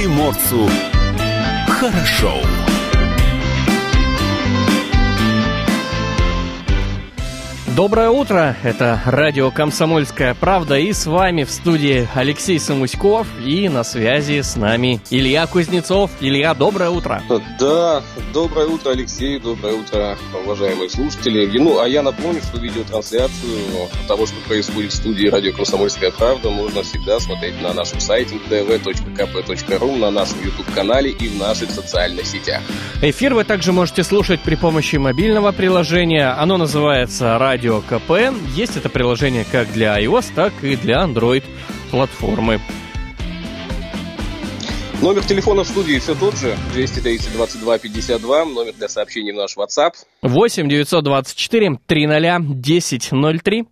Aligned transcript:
приморцу 0.00 0.66
хорошо. 1.68 2.69
Доброе 7.76 8.10
утро, 8.10 8.56
это 8.64 9.00
радио 9.06 9.52
«Комсомольская 9.52 10.34
правда» 10.34 10.76
и 10.76 10.92
с 10.92 11.06
вами 11.06 11.44
в 11.44 11.50
студии 11.50 12.08
Алексей 12.14 12.58
Самуськов 12.58 13.28
и 13.44 13.68
на 13.68 13.84
связи 13.84 14.40
с 14.40 14.56
нами 14.56 15.00
Илья 15.10 15.46
Кузнецов. 15.46 16.10
Илья, 16.20 16.54
доброе 16.54 16.90
утро. 16.90 17.22
Да, 17.60 18.02
доброе 18.34 18.66
утро, 18.66 18.90
Алексей, 18.90 19.38
доброе 19.38 19.74
утро, 19.74 20.18
уважаемые 20.44 20.90
слушатели. 20.90 21.48
Ну, 21.58 21.78
а 21.78 21.86
я 21.86 22.02
напомню, 22.02 22.42
что 22.42 22.58
видеотрансляцию 22.58 23.88
того, 24.08 24.26
что 24.26 24.34
происходит 24.48 24.90
в 24.90 24.96
студии 24.96 25.28
радио 25.28 25.52
«Комсомольская 25.52 26.10
правда», 26.10 26.50
можно 26.50 26.82
всегда 26.82 27.20
смотреть 27.20 27.62
на 27.62 27.72
нашем 27.72 28.00
сайте 28.00 28.34
tv.kp.ru, 28.50 29.96
на 29.96 30.10
нашем 30.10 30.42
YouTube-канале 30.42 31.10
и 31.12 31.28
в 31.28 31.36
наших 31.38 31.70
социальных 31.70 32.26
сетях. 32.26 32.62
Эфир 33.00 33.32
вы 33.34 33.44
также 33.44 33.72
можете 33.72 34.02
слушать 34.02 34.40
при 34.40 34.56
помощи 34.56 34.96
мобильного 34.96 35.52
приложения. 35.52 36.30
Оно 36.36 36.56
называется 36.56 37.38
«Радио 37.38 37.59
Радио 37.60 37.82
КП. 37.82 38.34
Есть 38.54 38.78
это 38.78 38.88
приложение 38.88 39.44
как 39.44 39.70
для 39.70 40.02
iOS, 40.02 40.32
так 40.34 40.64
и 40.64 40.76
для 40.76 41.04
Android 41.04 41.44
платформы. 41.90 42.58
Номер 45.02 45.22
телефона 45.26 45.62
в 45.64 45.68
студии 45.68 45.98
все 45.98 46.14
тот 46.14 46.38
же, 46.38 46.56
230 46.72 47.30
22 47.34 47.78
52, 47.80 48.44
номер 48.46 48.72
для 48.72 48.88
сообщений 48.88 49.32
в 49.32 49.34
наш 49.34 49.58
WhatsApp. 49.58 49.92
8 50.22 50.70
924 50.70 51.78
300 51.86 52.36
1003. 52.36 53.66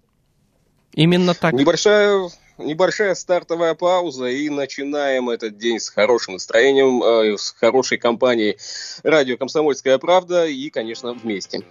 Именно 0.93 1.33
так. 1.33 1.55
Небольшая, 1.55 2.29
небольшая 2.59 3.15
стартовая 3.15 3.73
пауза, 3.73 4.27
и 4.27 4.51
начинаем 4.51 5.31
этот 5.31 5.57
день 5.57 5.81
с 5.81 5.89
хорошим 5.89 6.35
настроением, 6.35 7.03
э, 7.03 7.39
с 7.39 7.53
хорошей 7.59 7.97
компанией 7.97 8.59
радио 9.03 9.39
«Комсомольская 9.39 9.97
правда» 9.97 10.45
и, 10.45 10.69
конечно, 10.69 11.15
вместе. 11.15 11.65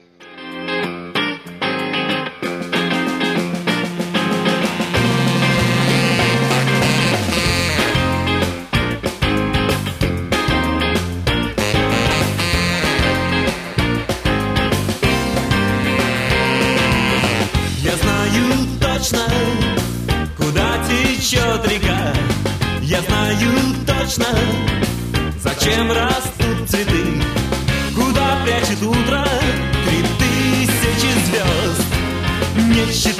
Точно, 24.17 24.25
зачем 25.41 25.91
растут 25.91 26.69
цветы? 26.69 27.21
Куда 27.95 28.37
прячет 28.43 28.81
утро 28.81 29.25
три 29.85 30.03
тысячи 30.19 31.11
звезд? 31.25 31.85
Не 32.57 32.91
считая 32.91 33.16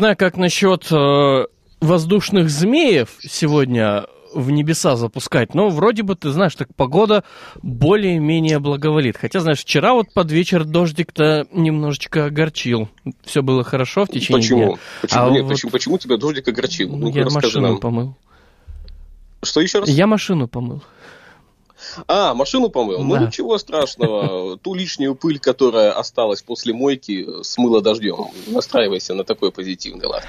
знаю, 0.00 0.16
как 0.16 0.38
насчет 0.38 0.90
э, 0.90 1.44
воздушных 1.80 2.48
змеев 2.48 3.10
сегодня 3.20 4.06
в 4.32 4.50
небеса 4.50 4.96
запускать. 4.96 5.54
Но 5.54 5.68
вроде 5.68 6.02
бы, 6.02 6.14
ты 6.14 6.30
знаешь, 6.30 6.54
так 6.54 6.74
погода 6.74 7.22
более-менее 7.62 8.60
благоволит. 8.60 9.18
Хотя, 9.18 9.40
знаешь, 9.40 9.58
вчера 9.58 9.92
вот 9.92 10.10
под 10.14 10.32
вечер 10.32 10.64
дождик-то 10.64 11.46
немножечко 11.52 12.26
огорчил. 12.26 12.88
Все 13.24 13.42
было 13.42 13.62
хорошо 13.62 14.06
в 14.06 14.08
течение 14.08 14.40
почему? 14.40 14.64
дня. 14.64 14.78
Почему? 15.02 15.22
А 15.22 15.30
Нет, 15.30 15.42
вот... 15.42 15.48
почему, 15.50 15.70
почему 15.70 15.98
тебя 15.98 16.16
дождик 16.16 16.48
огорчил? 16.48 16.96
Ну, 16.96 17.10
я 17.10 17.28
машину 17.28 17.68
нам. 17.68 17.78
помыл. 17.78 18.16
Что 19.42 19.60
еще 19.60 19.80
раз? 19.80 19.88
Я 19.88 20.06
машину 20.06 20.48
помыл. 20.48 20.82
А, 22.06 22.34
машину 22.34 22.70
помыл? 22.70 23.02
Ну 23.02 23.14
Да. 23.14 23.26
ничего 23.26 23.58
страшного. 23.58 24.56
Ту 24.62 24.74
лишнюю 24.74 25.14
пыль, 25.14 25.38
которая 25.38 25.92
осталась 25.92 26.42
после 26.42 26.72
мойки, 26.72 27.42
смыло 27.42 27.80
дождем. 27.82 28.26
Настраивайся 28.46 29.14
на 29.14 29.24
такой 29.24 29.52
позитивный 29.52 30.06
лад. 30.06 30.24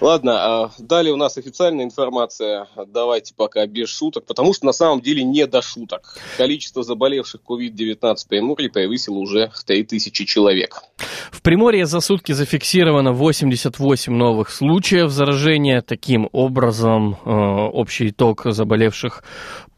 Ладно, 0.00 0.32
а 0.38 0.70
далее 0.78 1.12
у 1.12 1.16
нас 1.16 1.36
официальная 1.36 1.84
информация. 1.84 2.68
Давайте 2.86 3.34
пока 3.34 3.66
без 3.66 3.88
шуток, 3.88 4.24
потому 4.24 4.52
что 4.54 4.66
на 4.66 4.72
самом 4.72 5.00
деле 5.00 5.22
не 5.22 5.46
до 5.46 5.62
шуток. 5.62 6.16
Количество 6.36 6.82
заболевших 6.82 7.40
COVID-19 7.46 8.16
в 8.16 8.28
Приморье 8.28 8.70
превысило 8.70 9.16
уже 9.16 9.50
3000 9.66 10.24
человек. 10.24 10.82
В 11.30 11.42
Приморье 11.42 11.86
за 11.86 12.00
сутки 12.00 12.32
зафиксировано 12.32 13.12
88 13.12 14.12
новых 14.12 14.50
случаев 14.50 15.10
заражения. 15.10 15.82
Таким 15.82 16.28
образом, 16.32 17.16
э, 17.24 17.30
общий 17.30 18.08
итог 18.08 18.42
заболевших 18.44 19.22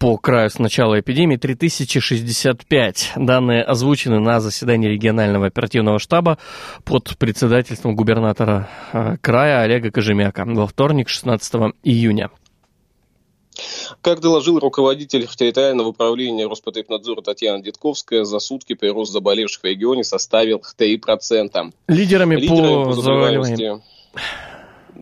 по 0.00 0.16
краю 0.16 0.48
с 0.48 0.58
начала 0.58 0.98
эпидемии 0.98 1.36
3065. 1.36 3.12
Данные 3.16 3.62
озвучены 3.62 4.18
на 4.18 4.40
заседании 4.40 4.88
регионального 4.88 5.46
оперативного 5.46 5.98
штаба 5.98 6.38
под 6.84 7.18
председательством 7.18 7.94
губернатора 7.94 8.70
э, 8.94 9.18
края 9.20 9.60
Олега 9.60 9.90
Кожемяка 9.90 10.44
во 10.46 10.66
вторник, 10.66 11.10
16 11.10 11.74
июня. 11.84 12.30
Как 14.00 14.20
доложил 14.20 14.58
руководитель 14.58 15.26
территориального 15.26 15.88
управления 15.88 16.46
Роспотребнадзора 16.46 17.20
Татьяна 17.20 17.62
Дедковская, 17.62 18.24
за 18.24 18.38
сутки 18.38 18.74
прирост 18.74 19.12
заболевших 19.12 19.62
в 19.62 19.66
регионе 19.66 20.02
составил 20.02 20.62
3%. 20.78 21.74
Лидерами, 21.88 22.36
Лидерами 22.36 22.84
по 22.84 22.92
заболеваниям... 22.94 23.82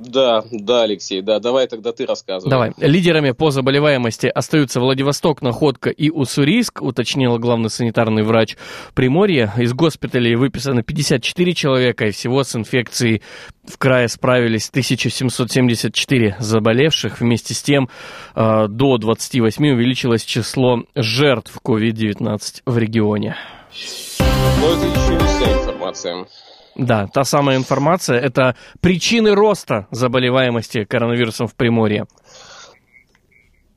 Да, 0.00 0.44
да, 0.50 0.82
Алексей, 0.82 1.22
да, 1.22 1.40
давай 1.40 1.66
тогда 1.66 1.92
ты 1.92 2.06
рассказывай. 2.06 2.50
Давай. 2.50 2.72
Лидерами 2.78 3.32
по 3.32 3.50
заболеваемости 3.50 4.26
остаются 4.26 4.80
Владивосток, 4.80 5.42
Находка 5.42 5.90
и 5.90 6.10
Уссурийск, 6.10 6.82
уточнил 6.82 7.38
главный 7.38 7.70
санитарный 7.70 8.22
врач 8.22 8.56
Приморья. 8.94 9.52
Из 9.56 9.72
госпиталей 9.72 10.36
выписано 10.36 10.82
54 10.82 11.54
человека, 11.54 12.06
и 12.06 12.10
всего 12.10 12.44
с 12.44 12.54
инфекцией 12.54 13.22
в 13.64 13.76
крае 13.78 14.08
справились 14.08 14.68
1774 14.68 16.36
заболевших. 16.38 17.20
Вместе 17.20 17.54
с 17.54 17.62
тем 17.62 17.88
э, 18.34 18.66
до 18.68 18.98
28 18.98 19.68
увеличилось 19.72 20.24
число 20.24 20.84
жертв 20.94 21.58
COVID-19 21.64 22.62
в 22.64 22.78
регионе. 22.78 23.36
Но 24.60 24.72
это 24.72 24.86
еще 24.86 25.12
не 25.12 25.26
вся 25.26 25.52
информация. 25.52 26.26
Да, 26.78 27.08
та 27.08 27.24
самая 27.24 27.56
информация– 27.56 28.20
это 28.20 28.54
причины 28.80 29.34
роста 29.34 29.88
заболеваемости 29.90 30.84
коронавирусом 30.84 31.48
в 31.48 31.54
Приморье. 31.54 32.06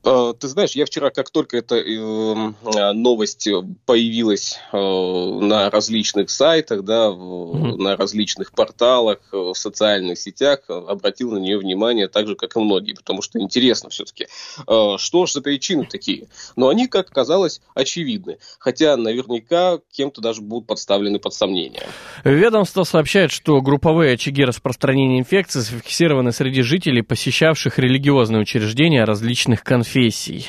Э, 0.04 0.32
Ты 0.38 0.48
знаешь, 0.48 0.72
я 0.72 0.84
вчера, 0.84 1.10
как 1.10 1.30
только 1.30 1.56
эта 1.58 1.76
э, 1.76 1.82
э, 1.84 2.92
новость 2.92 3.48
появилась 3.86 4.58
э, 4.72 4.76
на 4.76 5.70
различных 5.70 6.30
сайтах, 6.30 6.82
да, 6.84 7.10
Мгм. 7.12 7.76
на 7.82 7.96
различных 7.96 8.52
порталах, 8.52 9.18
э, 9.32 9.36
в 9.36 9.54
социальных 9.54 10.18
сетях, 10.18 10.60
э, 10.68 10.72
обратил 10.72 11.30
на 11.32 11.38
нее 11.38 11.58
внимание 11.58 12.08
так 12.08 12.26
же, 12.26 12.34
как 12.34 12.56
и 12.56 12.58
многие, 12.60 12.94
потому 12.94 13.22
что 13.22 13.38
интересно 13.38 13.90
все-таки, 13.90 14.26
что 14.64 15.26
же 15.26 15.32
за 15.32 15.40
причины 15.40 15.84
такие. 15.84 16.26
Но 16.56 16.68
они, 16.68 16.88
как 16.88 17.10
оказалось, 17.10 17.60
очевидны, 17.74 18.38
хотя 18.58 18.96
наверняка 18.96 19.78
кем-то 19.92 20.20
даже 20.20 20.40
будут 20.42 20.66
подставлены 20.66 21.18
под 21.18 21.34
сомнение. 21.34 21.82
Ведомство 22.24 22.84
сообщает, 22.84 23.30
что 23.30 23.60
групповые 23.60 24.14
очаги 24.14 24.44
распространения 24.44 25.18
инфекции 25.20 25.60
зафиксированы 25.60 26.32
среди 26.32 26.62
жителей, 26.62 27.02
посещавших 27.02 27.78
религиозные 27.78 28.40
учреждения 28.42 29.04
различных 29.04 29.62
конфессий. 29.62 29.91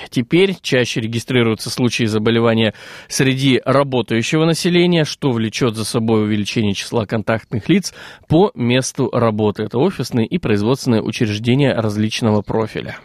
Теперь 0.10 0.56
чаще 0.62 1.02
регистрируются 1.02 1.70
случаи 1.70 2.06
заболевания 2.06 2.74
среди 3.10 3.62
работающего 3.64 4.46
населения, 4.46 5.04
что 5.04 5.32
влечет 5.32 5.76
за 5.76 5.86
собой 5.86 6.24
увеличение 6.24 6.74
числа 6.74 7.06
контактных 7.06 7.68
лиц 7.68 7.94
по 8.28 8.52
месту 8.56 9.10
работы. 9.12 9.64
Это 9.64 9.80
офисные 9.80 10.28
и 10.28 10.38
производственные 10.38 11.02
учреждения 11.02 11.74
различного 11.74 12.42
профиля. 12.42 12.98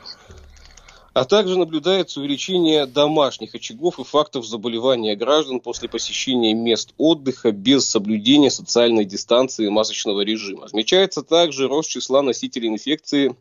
А 1.15 1.25
также 1.25 1.59
наблюдается 1.59 2.21
увеличение 2.21 2.87
домашних 2.87 3.53
очагов 3.57 3.99
и 3.99 4.05
фактов 4.05 4.47
заболевания 4.47 5.17
граждан 5.17 5.59
после 5.59 5.89
посещения 5.89 6.55
мест 6.55 6.95
отдыха 6.97 7.51
без 7.51 7.87
соблюдения 7.87 8.53
социальной 8.53 9.05
дистанции 9.05 9.67
и 9.67 9.71
масочного 9.71 10.21
режима. 10.21 10.67
Отмечается 10.67 11.23
также 11.23 11.67
рост 11.67 11.91
числа 11.91 12.23
носителей 12.23 12.69
инфекции 12.69 13.35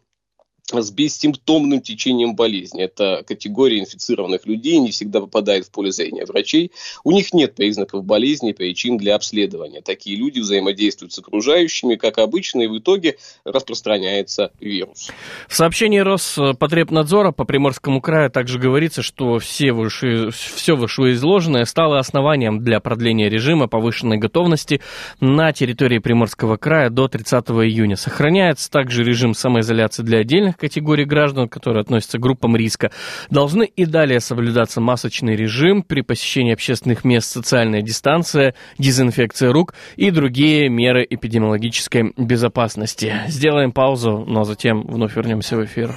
с 0.74 0.92
бессимптомным 0.92 1.82
течением 1.82 2.36
болезни. 2.36 2.84
Это 2.84 3.24
категория 3.26 3.80
инфицированных 3.80 4.46
людей, 4.46 4.80
не 4.80 4.92
всегда 4.92 5.22
попадает 5.22 5.66
в 5.66 5.72
поле 5.72 5.92
зрения 5.92 6.26
врачей. 6.26 6.72
У 7.04 7.12
них 7.12 7.34
нет 7.34 7.56
признаков 7.56 8.04
болезни 8.04 8.52
причин 8.52 8.98
для 8.98 9.16
обследования. 9.16 9.82
Такие 9.82 10.18
люди 10.18 10.40
взаимодействуют 10.40 11.14
с 11.14 11.20
окружающими, 11.20 11.96
как 11.96 12.18
обычно, 12.18 12.64
и 12.64 12.68
в 12.68 12.78
итоге 12.78 13.18
распространяется 13.46 14.52
вирус. 14.60 15.10
В 15.48 15.56
сообщении 15.56 16.00
Роспотребнадзора 16.00 17.32
по 17.32 17.46
Приморскому 17.46 18.02
краю 18.02 18.30
также 18.30 18.60
говорится, 18.60 19.02
что 19.02 19.40
все, 19.40 19.72
выше, 19.72 20.32
все 20.32 20.76
вышеизложенное 20.76 21.64
стало 21.64 22.00
основанием 22.00 22.60
для 22.60 22.82
продления 22.82 23.30
режима 23.30 23.68
повышенной 23.68 24.18
готовности 24.18 24.82
на 25.22 25.54
территории 25.54 26.00
Приморского 26.00 26.58
края 26.58 26.90
до 26.90 27.08
30 27.08 27.46
июня. 27.52 27.96
Сохраняется 27.96 28.70
также 28.70 29.04
режим 29.04 29.34
самоизоляции 29.34 30.04
для 30.04 30.20
отдельных 30.20 30.57
категорий 30.58 31.06
граждан, 31.06 31.48
которые 31.48 31.82
относятся 31.82 32.18
к 32.18 32.22
группам 32.22 32.56
риска. 32.56 32.92
Должны 33.30 33.64
и 33.64 33.86
далее 33.86 34.20
соблюдаться 34.20 34.82
масочный 34.82 35.36
режим 35.36 35.84
при 35.84 36.02
посещении 36.02 36.54
общественных 36.54 37.04
мест, 37.04 37.32
социальная 37.32 37.82
дистанция, 37.82 38.56
дезинфекция 38.78 39.52
рук 39.52 39.74
и 39.96 40.12
другие 40.12 40.70
меры 40.70 41.06
эпидемиологической 41.10 42.14
безопасности. 42.18 43.14
Сделаем 43.28 43.72
паузу, 43.72 44.26
но 44.28 44.44
затем 44.44 44.86
вновь 44.86 45.16
вернемся 45.16 45.58
в 45.58 45.66
эфир. 45.66 45.96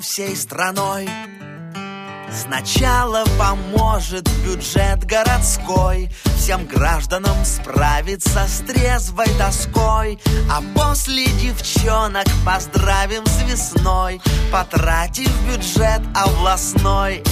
Всей 0.00 0.34
страной 0.34 1.06
Сначала 2.32 3.24
поможет 3.38 4.28
бюджет 4.44 5.04
городской 5.04 6.10
Всем 6.36 6.66
гражданам 6.66 7.36
справиться 7.44 8.46
с 8.46 8.60
трезвой 8.66 9.28
тоской. 9.38 10.18
А 10.50 10.62
после 10.74 11.26
девчонок 11.26 12.26
поздравим 12.44 13.24
с 13.26 13.42
весной 13.50 14.20
Потратив 14.50 15.30
бюджет 15.48 16.02
областной. 16.14 17.22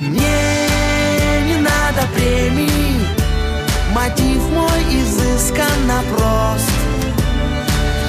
Мне 0.00 1.44
не 1.46 1.56
надо 1.56 2.06
премий 2.14 3.06
Мотив 3.92 4.42
мой 4.50 4.82
изысканно 4.90 6.02
прост 6.14 6.70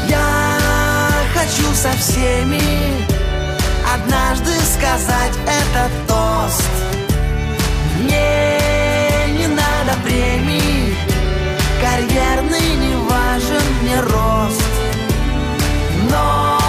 Я 0.07 1.09
хочу 1.33 1.73
со 1.73 1.91
всеми 1.93 3.18
Однажды 3.93 4.51
сказать 4.59 5.33
этот 5.47 6.07
тост. 6.07 6.69
Мне 7.97 8.59
не 9.37 9.47
надо 9.47 9.97
премий 10.03 10.95
Карьерный 11.81 12.75
не 12.75 12.95
важен 13.09 13.63
мне 13.81 13.99
рост. 14.01 14.61
Но 16.11 16.59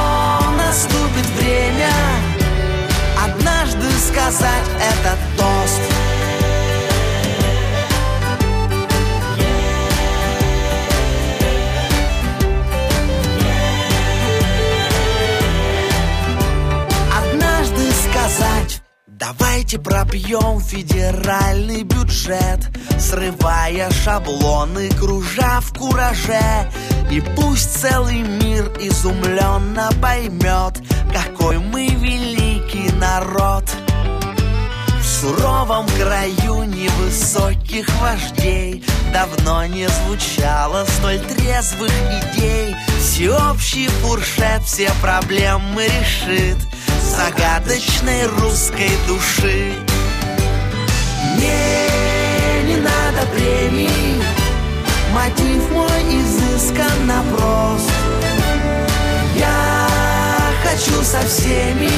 наступит 0.56 1.26
время 1.38 1.92
Однажды 3.23 3.87
сказать 4.09 4.68
этот 4.78 5.18
тост 5.37 5.89
Давайте 19.20 19.78
пропьем 19.78 20.60
федеральный 20.60 21.82
бюджет 21.82 22.70
Срывая 22.98 23.90
шаблоны, 23.90 24.88
кружа 24.98 25.60
в 25.60 25.78
кураже. 25.78 26.72
И 27.10 27.20
пусть 27.36 27.82
целый 27.82 28.22
мир 28.22 28.72
изумленно 28.80 29.90
поймет 30.00 30.80
Какой 31.12 31.58
мы 31.58 31.88
великий 31.88 32.90
народ. 32.92 33.64
В 35.02 35.04
суровом 35.04 35.86
краю 35.98 36.64
невысоких 36.64 37.90
вождей 38.00 38.82
Давно 39.12 39.66
не 39.66 39.86
звучало 39.86 40.86
столь 40.96 41.18
трезвых 41.18 41.92
идей. 41.92 42.74
Всеобщий 42.98 43.88
фуршет 43.88 44.62
все 44.62 44.90
проблемы 45.02 45.84
решит 45.84 46.56
загадочной 47.20 48.26
русской 48.38 48.90
души. 49.06 49.74
Мне 51.36 52.62
не 52.66 52.76
надо 52.76 53.26
премий, 53.34 54.22
мотив 55.12 55.70
мой 55.70 56.00
изысканно 56.18 57.22
прост. 57.30 57.90
Я 59.36 59.86
хочу 60.64 61.02
со 61.02 61.20
всеми 61.26 61.90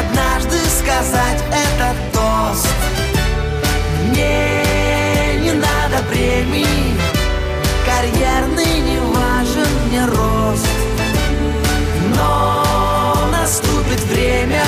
однажды 0.00 0.58
сказать 0.78 1.42
этот 1.50 1.96
тост. 2.12 2.68
Мне 4.10 5.40
не 5.40 5.52
надо 5.52 6.04
премий, 6.10 6.94
карьерный 7.86 8.78
не 8.88 8.98
важен 8.98 9.68
мне 9.88 10.04
рост. 10.04 10.66
Но 12.14 12.65
время 14.16 14.62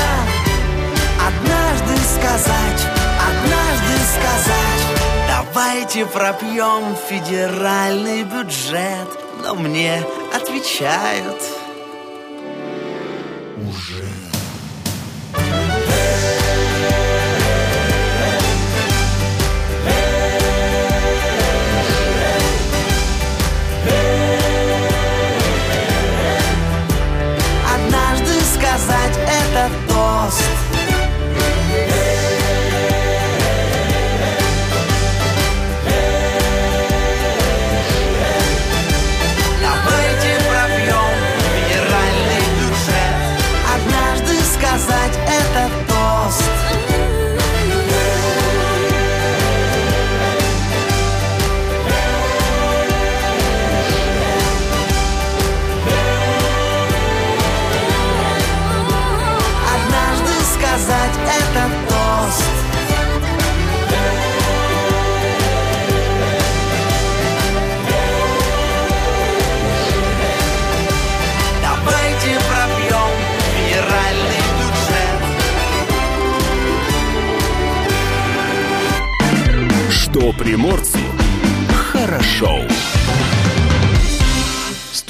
Однажды 1.27 1.97
сказать, 2.05 2.87
однажды 3.29 3.95
сказать. 4.15 4.89
Давайте 5.27 6.07
пропьем 6.07 6.97
федеральный 7.09 8.25
бюджет 8.25 9.09
Но 9.43 9.55
мне 9.55 10.03
отвечают. 10.35 11.58
Тост 30.29 30.58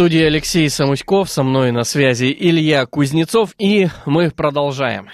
студии 0.08 0.24
Алексей 0.24 0.70
Самуськов, 0.70 1.28
со 1.28 1.42
мной 1.42 1.70
на 1.70 1.84
связи 1.84 2.34
Илья 2.34 2.86
Кузнецов, 2.86 3.54
и 3.58 3.88
мы 4.06 4.30
продолжаем. 4.30 5.10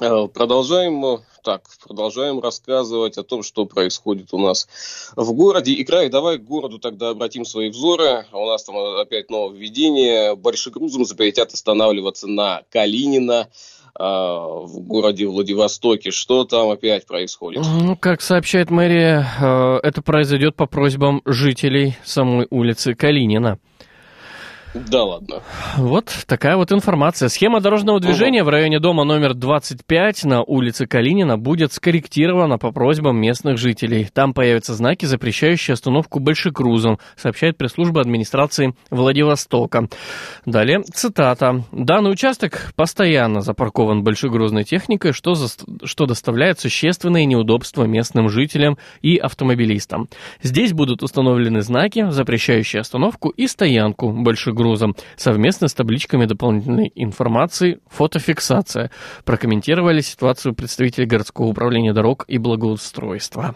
Э, 0.00 0.26
Продолжаем, 0.26 1.06
э, 1.06 1.18
так, 1.44 1.62
продолжаем 1.86 2.40
рассказывать 2.40 3.18
о 3.18 3.22
том, 3.22 3.44
что 3.44 3.66
происходит 3.66 4.34
у 4.34 4.38
нас 4.38 4.66
в 5.14 5.32
городе 5.32 5.74
и 5.74 5.84
крае. 5.84 6.08
Давай 6.08 6.38
к 6.38 6.42
городу 6.42 6.80
тогда 6.80 7.10
обратим 7.10 7.44
свои 7.44 7.70
взоры. 7.70 8.26
У 8.32 8.46
нас 8.46 8.64
там 8.64 8.76
опять 8.76 9.30
нововведение. 9.30 10.34
Большегрузом 10.34 11.04
запретят 11.04 11.52
останавливаться 11.52 12.26
на 12.26 12.62
Калинина 12.70 13.48
в 14.04 14.80
городе 14.80 15.26
Владивостоке. 15.26 16.10
Что 16.10 16.44
там 16.44 16.70
опять 16.70 17.06
происходит? 17.06 17.64
Ну, 17.64 17.96
как 17.96 18.20
сообщает 18.20 18.70
мэрия, 18.70 19.26
э, 19.40 19.80
это 19.82 20.02
произойдет 20.02 20.54
по 20.54 20.66
просьбам 20.66 21.22
жителей 21.24 21.96
самой 22.04 22.46
улицы 22.50 22.94
Калинина. 22.94 23.58
Да 24.74 25.04
ладно. 25.04 25.42
Вот 25.76 26.12
такая 26.26 26.56
вот 26.56 26.72
информация. 26.72 27.28
Схема 27.28 27.60
дорожного 27.60 28.00
движения 28.00 28.44
в 28.44 28.48
районе 28.48 28.80
дома 28.80 29.04
номер 29.04 29.34
25 29.34 30.24
на 30.24 30.42
улице 30.42 30.86
Калинина 30.86 31.38
будет 31.38 31.72
скорректирована 31.72 32.58
по 32.58 32.70
просьбам 32.70 33.18
местных 33.20 33.56
жителей. 33.58 34.08
Там 34.12 34.34
появятся 34.34 34.74
знаки, 34.74 35.06
запрещающие 35.06 35.72
остановку 35.72 36.20
большегрузом, 36.20 36.98
сообщает 37.16 37.56
пресс-служба 37.56 38.00
администрации 38.00 38.74
Владивостока. 38.90 39.88
Далее 40.44 40.82
цитата. 40.82 41.64
Данный 41.72 42.12
участок 42.12 42.72
постоянно 42.76 43.40
запаркован 43.40 44.02
большегрузной 44.04 44.64
техникой, 44.64 45.12
что, 45.12 45.32
зас- 45.32 45.64
что 45.84 46.06
доставляет 46.06 46.60
существенные 46.60 47.24
неудобства 47.24 47.84
местным 47.84 48.28
жителям 48.28 48.76
и 49.00 49.16
автомобилистам. 49.16 50.08
Здесь 50.42 50.72
будут 50.72 51.02
установлены 51.02 51.62
знаки, 51.62 52.10
запрещающие 52.10 52.80
остановку 52.80 53.30
и 53.30 53.46
стоянку 53.46 54.10
большегрузом, 54.58 54.94
совместно 55.16 55.68
с 55.68 55.74
табличками 55.74 56.26
дополнительной 56.26 56.92
информации, 56.94 57.78
фотофиксация. 57.88 58.90
Прокомментировали 59.24 60.00
ситуацию 60.00 60.54
представители 60.54 61.04
городского 61.04 61.46
управления 61.46 61.92
дорог 61.92 62.24
и 62.28 62.38
благоустройства. 62.38 63.54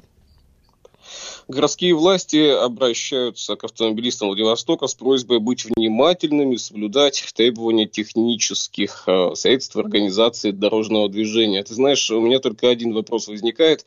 Городские 1.53 1.95
власти 1.95 2.49
обращаются 2.49 3.57
к 3.57 3.65
автомобилистам 3.65 4.29
Владивостока 4.29 4.87
с 4.87 4.95
просьбой 4.95 5.39
быть 5.39 5.67
внимательными, 5.67 6.57
соблюдать 6.57 7.23
требования 7.35 7.85
технических 7.87 9.05
э, 9.07 9.35
средств 9.35 9.77
организации 9.77 10.51
дорожного 10.51 11.11
движения. 11.11 11.63
Ты 11.63 11.75
знаешь, 11.75 12.11
у 12.11 12.23
меня 12.23 12.39
только 12.39 12.71
один 12.71 12.95
вопрос 12.95 13.29
возникает. 13.29 13.85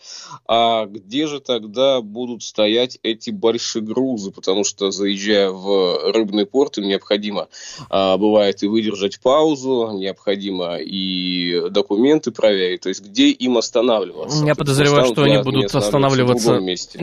А 0.48 0.86
где 0.86 1.26
же 1.26 1.40
тогда 1.40 2.02
будут 2.02 2.44
стоять 2.44 3.00
эти 3.02 3.32
большие 3.32 3.82
грузы? 3.82 4.30
Потому 4.30 4.64
что, 4.64 4.92
заезжая 4.92 5.50
в 5.50 6.12
рыбный 6.14 6.46
порт, 6.46 6.78
им 6.78 6.88
необходимо, 6.88 7.48
а, 7.90 8.18
бывает, 8.18 8.62
и 8.62 8.68
выдержать 8.68 9.20
паузу, 9.20 9.90
необходимо 9.92 10.78
и 10.78 11.72
документы 11.72 12.30
проверить. 12.30 12.82
То 12.82 12.90
есть, 12.90 13.02
где 13.02 13.30
им 13.32 13.58
останавливаться? 13.58 14.46
Я 14.46 14.54
подозреваю, 14.54 15.08
что 15.08 15.24
они 15.24 15.38
останавливаться 15.38 15.44
будут 15.44 15.64
не 15.64 15.68
в 15.68 15.76
останавливаться... 15.76 16.48
другом 16.50 16.66
месте. 16.66 17.00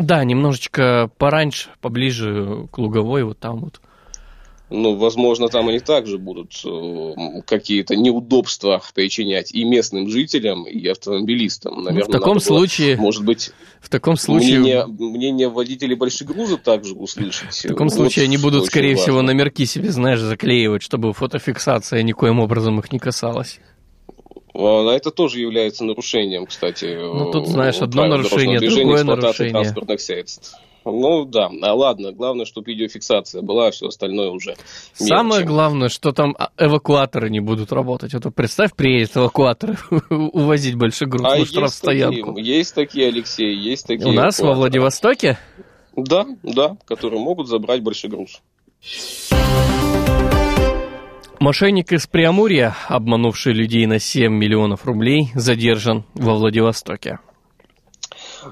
Немножечко 0.52 1.10
пораньше, 1.16 1.70
поближе 1.80 2.68
к 2.70 2.76
Луговой, 2.76 3.24
вот 3.24 3.38
там 3.38 3.60
вот. 3.60 3.80
Ну, 4.68 4.96
возможно, 4.96 5.48
там 5.48 5.68
они 5.68 5.80
также 5.80 6.18
будут 6.18 6.52
э, 6.64 7.42
какие-то 7.46 7.96
неудобства 7.96 8.82
причинять 8.94 9.54
и 9.54 9.64
местным 9.64 10.10
жителям, 10.10 10.66
и 10.66 10.86
автомобилистам. 10.88 11.76
Ну, 11.76 11.82
Наверное, 11.84 12.08
в 12.08 12.12
таком 12.12 12.34
было, 12.34 12.40
случае, 12.40 12.96
может 12.96 13.24
быть, 13.24 13.50
в 13.80 13.88
таком 13.88 14.16
случае, 14.16 14.60
мнение, 14.60 14.86
мнение 14.86 15.48
водителей 15.48 15.94
больших 15.94 16.28
грузов 16.28 16.60
также 16.62 16.94
услышать. 16.94 17.54
в 17.54 17.68
таком 17.68 17.88
случае 17.88 18.24
они 18.24 18.36
будут, 18.36 18.66
скорее 18.66 18.96
всего, 18.96 19.22
номерки 19.22 19.64
себе, 19.64 19.90
знаешь, 19.90 20.20
заклеивать, 20.20 20.82
чтобы 20.82 21.14
фотофиксация 21.14 22.02
никоим 22.02 22.40
образом 22.40 22.78
их 22.78 22.92
не 22.92 22.98
касалась. 22.98 23.58
А 24.54 24.90
Это 24.92 25.10
тоже 25.10 25.40
является 25.40 25.84
нарушением, 25.84 26.46
кстати. 26.46 26.96
Ну, 27.00 27.30
тут, 27.30 27.46
знаешь, 27.48 27.80
одно 27.80 28.06
нарушение, 28.06 28.60
другое 28.60 29.04
нарушение. 29.04 29.52
транспортных 29.52 30.00
средств. 30.00 30.54
Ну 30.84 31.24
да, 31.24 31.48
а 31.62 31.74
ладно, 31.74 32.10
главное, 32.10 32.44
чтобы 32.44 32.72
видеофиксация 32.72 33.40
была, 33.40 33.68
а 33.68 33.70
все 33.70 33.86
остальное 33.86 34.30
уже 34.30 34.56
Самое 34.94 35.42
мелочи. 35.42 35.46
главное, 35.46 35.88
что 35.88 36.10
там 36.10 36.34
а, 36.36 36.50
эвакуаторы 36.58 37.30
не 37.30 37.38
будут 37.38 37.70
работать. 37.70 38.14
А 38.14 38.20
то 38.20 38.32
представь, 38.32 38.74
приедет 38.74 39.16
эвакуаторы 39.16 39.76
увозить 40.10 40.74
большой 40.74 41.06
груз 41.06 41.24
А 41.24 41.30
на 41.30 41.36
есть 41.36 41.52
штрафстоянку. 41.52 42.34
такие, 42.34 42.56
есть 42.58 42.74
такие, 42.74 43.06
Алексей, 43.08 43.54
есть 43.54 43.86
такие. 43.86 44.08
У 44.08 44.12
нас 44.12 44.40
во. 44.40 44.54
Владивостоке? 44.54 45.38
Да, 45.94 46.26
да, 46.42 46.76
которые 46.84 47.20
могут 47.20 47.46
забрать 47.46 47.80
большой 47.82 48.10
груз. 48.10 48.42
Мошенник 51.42 51.90
из 51.90 52.06
Преамурья, 52.06 52.76
обманувший 52.86 53.52
людей 53.52 53.84
на 53.86 53.98
7 53.98 54.32
миллионов 54.32 54.84
рублей, 54.84 55.32
задержан 55.34 56.04
во 56.14 56.34
Владивостоке. 56.34 57.18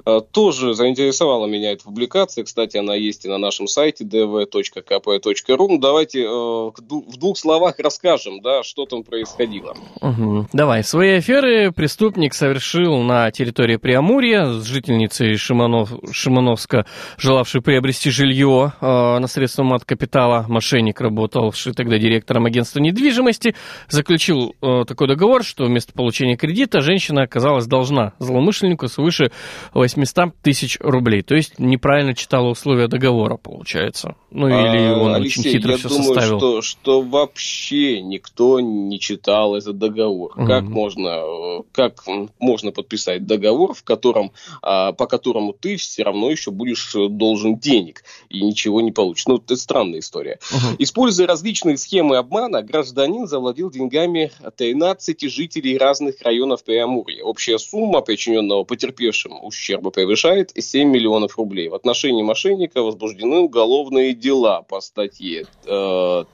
А, 0.04 0.20
Тоже 0.20 0.74
заинтересовала 0.74 1.46
меня 1.46 1.72
эта 1.72 1.84
публикация. 1.84 2.44
Кстати, 2.44 2.76
она 2.76 2.94
есть 2.94 3.24
и 3.24 3.28
на 3.28 3.38
нашем 3.38 3.66
сайте 3.66 4.04
dv.kp.ru. 4.04 5.66
Ну, 5.68 5.78
давайте 5.78 6.22
э, 6.22 6.26
в 6.28 7.18
двух 7.18 7.38
словах 7.38 7.78
расскажем, 7.78 8.40
да, 8.40 8.62
что 8.62 8.86
там 8.86 9.02
происходило. 9.02 9.74
Мгм. 10.00 10.48
Давай. 10.52 10.84
Свои 10.84 11.16
аферы 11.16 11.72
преступник 11.72 12.34
совершил 12.34 12.98
на 12.98 13.30
территории 13.30 13.76
Преамурья 13.76 14.46
с 14.46 14.64
жительницей 14.64 15.36
Шиманов, 15.36 15.92
Шимановска, 16.10 16.86
желавшей 17.16 17.62
приобрести 17.62 18.10
жилье 18.10 18.72
э, 18.80 18.86
на 18.86 19.26
средства 19.26 19.62
мат 19.62 19.84
капитала. 19.84 20.44
Мошенник, 20.48 21.00
работавший 21.00 21.72
тогда 21.72 21.98
директором 21.98 22.46
агентства 22.46 22.80
недвижимости, 22.80 23.54
заключил 23.88 24.54
э, 24.62 24.84
такой 24.86 25.08
договор, 25.08 25.44
что 25.44 25.64
вместо 25.64 25.92
получения 25.92 26.36
кредита 26.36 26.80
женщина 26.80 27.22
оказалась 27.22 27.66
должна 27.66 28.12
злоумышленнику 28.18 28.88
свыше 28.88 29.30
800 29.80 30.34
тысяч 30.42 30.76
рублей. 30.80 31.22
То 31.22 31.34
есть 31.34 31.58
неправильно 31.58 32.14
читала 32.14 32.48
условия 32.48 32.86
договора, 32.86 33.36
получается. 33.36 34.14
Ну 34.30 34.46
или 34.46 34.92
А, 34.92 34.98
он 34.98 35.14
Алексей, 35.14 35.40
очень 35.40 35.52
хитро 35.52 35.72
я 35.72 35.78
все 35.78 35.88
думаю, 35.88 36.04
составил. 36.04 36.38
Что, 36.38 36.62
что 36.62 37.00
вообще 37.00 38.02
никто 38.02 38.60
не 38.60 39.00
читал 39.00 39.56
этот 39.56 39.78
договор. 39.78 40.32
Мгм. 40.36 40.46
Как 40.46 40.64
можно 40.64 41.08
э, 41.08 41.62
как 41.72 42.04
можно 42.38 42.72
подписать 42.72 43.26
договор, 43.26 43.72
в 43.72 43.82
котором, 43.82 44.32
а, 44.62 44.92
по 44.92 45.06
которому 45.06 45.54
ты 45.54 45.76
все 45.76 46.02
равно 46.02 46.30
еще 46.30 46.50
будешь 46.50 46.94
должен 46.94 47.58
денег 47.58 48.04
и 48.28 48.42
ничего 48.42 48.82
не 48.82 48.92
получишь. 48.92 49.26
Ну, 49.26 49.36
это 49.36 49.56
странная 49.56 50.00
история. 50.00 50.38
Uh-huh. 50.52 50.76
Используя 50.78 51.26
различные 51.26 51.78
схемы 51.78 52.18
обмана, 52.18 52.62
гражданин 52.62 53.26
завладел 53.26 53.70
деньгами 53.70 54.30
13 54.56 55.30
жителей 55.30 55.78
разных 55.78 56.20
районов 56.22 56.64
Преамурья. 56.64 57.24
Общая 57.24 57.58
сумма 57.58 58.02
причиненного 58.02 58.64
потерпевшим 58.64 59.42
ущерба 59.42 59.69
превышает 59.78 60.52
7 60.54 60.88
миллионов 60.88 61.36
рублей. 61.38 61.68
В 61.68 61.74
отношении 61.74 62.22
мошенника 62.22 62.82
возбуждены 62.82 63.38
уголовные 63.38 64.14
дела 64.14 64.62
по 64.62 64.80
статье 64.80 65.46
э, 65.66 66.24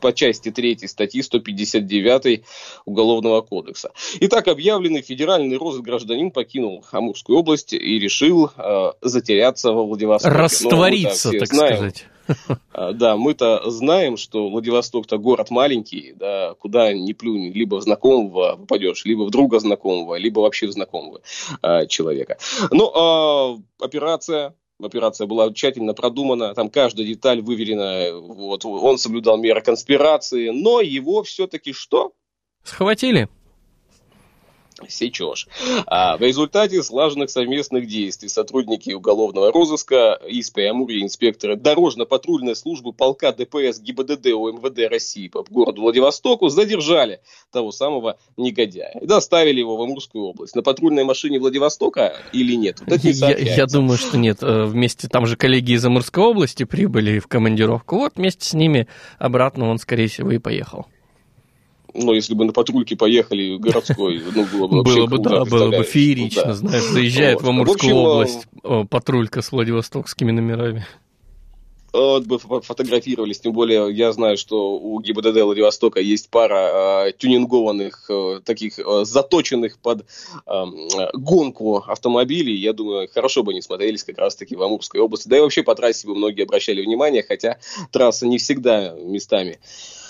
по 0.00 0.12
части 0.12 0.50
3 0.50 0.86
статьи 0.86 1.22
159 1.22 2.42
Уголовного 2.84 3.40
кодекса. 3.40 3.92
Итак, 4.20 4.48
объявленный 4.48 5.02
федеральный 5.02 5.56
розыск 5.56 5.84
гражданин 5.84 6.30
покинул 6.30 6.84
Амурскую 6.92 7.38
область 7.38 7.72
и 7.72 7.98
решил 7.98 8.50
э, 8.56 8.92
затеряться 9.00 9.72
во 9.72 9.84
Владивостоке. 9.84 10.34
Раствориться, 10.34 11.30
так 11.30 11.48
знаем. 11.48 11.76
сказать. 11.76 12.06
А, 12.72 12.92
да, 12.92 13.16
мы-то 13.16 13.70
знаем, 13.70 14.16
что 14.16 14.48
Владивосток-то 14.48 15.18
город 15.18 15.50
маленький, 15.50 16.14
да, 16.16 16.54
куда 16.54 16.92
ни 16.92 17.12
плюнь, 17.12 17.52
либо 17.52 17.76
в 17.76 17.82
знакомого 17.82 18.56
попадешь, 18.56 19.04
либо 19.04 19.22
в 19.22 19.30
друга 19.30 19.60
знакомого, 19.60 20.16
либо 20.16 20.40
вообще 20.40 20.66
в 20.66 20.72
знакомого 20.72 21.20
а, 21.62 21.86
человека. 21.86 22.38
Ну, 22.70 22.90
а, 22.94 23.58
операция 23.78 24.54
операция 24.82 25.26
была 25.26 25.52
тщательно 25.52 25.94
продумана, 25.94 26.54
там 26.54 26.70
каждая 26.70 27.06
деталь 27.06 27.40
выверена, 27.40 28.18
вот, 28.18 28.64
он 28.64 28.98
соблюдал 28.98 29.38
меры 29.38 29.60
конспирации, 29.60 30.50
но 30.50 30.80
его 30.80 31.22
все-таки 31.22 31.72
что? 31.72 32.12
Схватили 32.62 33.28
сечешь. 34.88 35.48
А 35.86 36.16
в 36.16 36.20
результате 36.20 36.82
слаженных 36.82 37.30
совместных 37.30 37.86
действий 37.86 38.28
сотрудники 38.28 38.92
уголовного 38.92 39.52
розыска 39.52 40.18
из 40.28 40.50
Преамурья 40.50 41.02
инспекторы 41.02 41.56
дорожно-патрульной 41.56 42.56
службы 42.56 42.92
полка 42.92 43.32
ДПС 43.32 43.80
ГИБДД 43.80 44.26
УМВД 44.26 44.90
России 44.90 45.28
по 45.28 45.44
городу 45.48 45.82
Владивостоку 45.82 46.48
задержали 46.48 47.20
того 47.52 47.72
самого 47.72 48.18
негодяя 48.36 48.98
и 49.00 49.06
доставили 49.06 49.60
его 49.60 49.76
в 49.76 49.82
Амурскую 49.82 50.24
область. 50.24 50.54
На 50.54 50.62
патрульной 50.62 51.04
машине 51.04 51.38
Владивостока 51.38 52.16
или 52.32 52.54
нет? 52.54 52.80
Вот 52.86 53.00
я, 53.04 53.36
я 53.36 53.66
думаю, 53.66 53.98
что 53.98 54.18
нет. 54.18 54.38
Э, 54.42 54.64
вместе 54.64 55.08
там 55.08 55.26
же 55.26 55.36
коллеги 55.36 55.72
из 55.72 55.84
Амурской 55.84 56.24
области 56.24 56.64
прибыли 56.64 57.18
в 57.18 57.28
командировку. 57.28 57.96
Вот 57.96 58.14
вместе 58.16 58.46
с 58.46 58.54
ними 58.54 58.88
обратно 59.18 59.70
он, 59.70 59.78
скорее 59.78 60.08
всего, 60.08 60.30
и 60.32 60.38
поехал 60.38 60.86
ну, 61.94 62.12
если 62.12 62.34
бы 62.34 62.44
на 62.44 62.52
патрульке 62.52 62.96
поехали 62.96 63.56
городской, 63.56 64.22
ну, 64.34 64.44
было 64.52 64.66
бы 64.66 64.76
вообще 64.78 64.94
Было 64.94 65.06
бы, 65.06 65.18
да, 65.18 65.44
было 65.44 65.70
бы 65.70 65.84
феерично, 65.84 66.54
знаешь, 66.54 66.84
заезжает 66.84 67.40
в 67.40 67.48
Амурскую 67.48 67.74
общем, 67.74 67.96
область 67.96 68.46
патрулька 68.90 69.42
с 69.42 69.52
владивостокскими 69.52 70.30
номерами. 70.30 70.86
Вот 71.94 72.24
бы 72.24 72.40
фотографировались, 72.40 73.38
тем 73.38 73.52
более 73.52 73.88
я 73.92 74.10
знаю, 74.10 74.36
что 74.36 74.76
у 74.76 74.98
ГИБДД 75.00 75.42
Владивостока 75.42 76.00
есть 76.00 76.28
пара 76.28 77.06
э, 77.06 77.12
тюнингованных, 77.12 78.06
э, 78.10 78.40
таких 78.44 78.80
э, 78.80 79.04
заточенных 79.04 79.78
под 79.78 80.00
э, 80.00 80.64
гонку 81.12 81.76
автомобилей. 81.86 82.56
Я 82.56 82.72
думаю, 82.72 83.08
хорошо 83.14 83.44
бы 83.44 83.52
они 83.52 83.62
смотрелись 83.62 84.02
как 84.02 84.18
раз-таки 84.18 84.56
в 84.56 84.62
Амурской 84.64 85.00
области. 85.00 85.28
Да 85.28 85.36
и 85.36 85.40
вообще 85.40 85.62
по 85.62 85.76
трассе 85.76 86.08
бы 86.08 86.16
многие 86.16 86.42
обращали 86.42 86.82
внимание, 86.82 87.22
хотя 87.22 87.58
трасса 87.92 88.26
не 88.26 88.38
всегда 88.38 88.96
местами 88.98 89.60
э, 89.60 90.03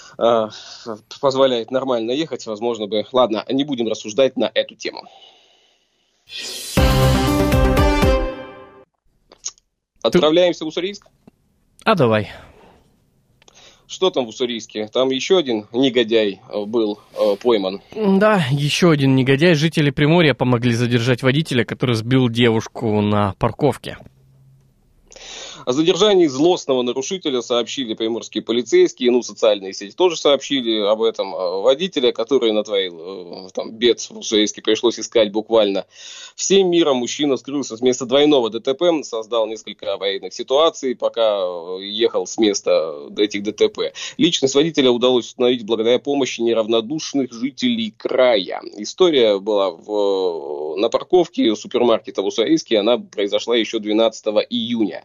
позволяет 1.21 1.71
нормально 1.71 2.13
ехать, 2.13 2.47
возможно 2.47 2.87
бы... 2.87 3.07
Ладно, 3.13 3.45
не 3.51 3.65
будем 3.65 3.89
рассуждать 3.89 4.37
на 4.37 4.51
эту 4.55 4.75
тему. 4.75 5.03
Отправляемся 10.03 10.65
в 10.65 10.69
Уссурийск? 10.69 11.07
А 11.85 11.95
давай. 11.95 12.31
Что 13.87 14.11
там 14.11 14.25
в 14.25 14.29
Уссурийске? 14.29 14.89
Там 14.89 15.11
еще 15.11 15.39
один 15.39 15.67
негодяй 15.73 16.41
э, 16.49 16.65
был 16.65 16.99
э, 17.13 17.37
пойман. 17.37 17.81
Да, 17.95 18.45
еще 18.51 18.91
один 18.91 19.15
негодяй. 19.15 19.55
Жители 19.55 19.91
Приморья 19.91 20.35
помогли 20.35 20.73
задержать 20.73 21.23
водителя, 21.23 21.65
который 21.65 21.95
сбил 21.95 22.29
девушку 22.29 23.01
на 23.01 23.35
парковке. 23.39 23.99
О 25.65 25.73
задержании 25.73 26.27
злостного 26.27 26.83
нарушителя 26.83 27.41
сообщили 27.41 27.95
приморские 27.95 28.43
полицейские, 28.43 29.11
ну, 29.11 29.23
социальные 29.23 29.73
сети 29.73 29.95
тоже 29.95 30.17
сообщили 30.17 30.81
об 30.81 31.03
этом. 31.03 31.35
А 31.35 31.61
водителя, 31.61 32.13
который 32.13 32.53
натворил 32.53 33.47
э, 33.47 33.49
там, 33.55 33.73
бед 33.73 34.01
в 34.01 34.19
Уссурийске, 34.19 34.61
пришлось 34.61 34.99
искать 34.99 35.33
буквально 35.33 35.87
всем 36.35 36.71
миром. 36.71 36.99
Мужчина 36.99 37.37
скрылся 37.37 37.77
с 37.77 37.81
места 37.81 38.05
двойного 38.05 38.51
ДТП, 38.51 38.83
создал 39.05 39.47
несколько 39.47 39.95
аварийных 39.95 40.35
ситуаций, 40.35 40.95
пока 40.95 41.39
э, 41.39 41.85
ехал 41.85 42.27
с 42.27 42.37
места 42.37 43.09
этих 43.17 43.43
ДТП. 43.43 43.95
Личность 44.19 44.55
водителя 44.55 44.91
удалось 44.91 45.27
установить 45.27 45.65
благодаря 45.65 45.99
помощи 45.99 46.43
неравнодушных 46.43 47.33
жителей 47.33 47.95
края. 47.97 48.61
История 48.77 49.39
была 49.39 49.71
в, 49.71 50.77
на 50.77 50.91
парковке 50.91 51.57
супермаркета 51.57 52.21
в 52.21 52.27
Уссурийске, 52.27 52.79
она 52.79 52.99
произошла 52.99 53.57
еще 53.57 53.79
12 53.79 54.27
июня. 54.51 55.05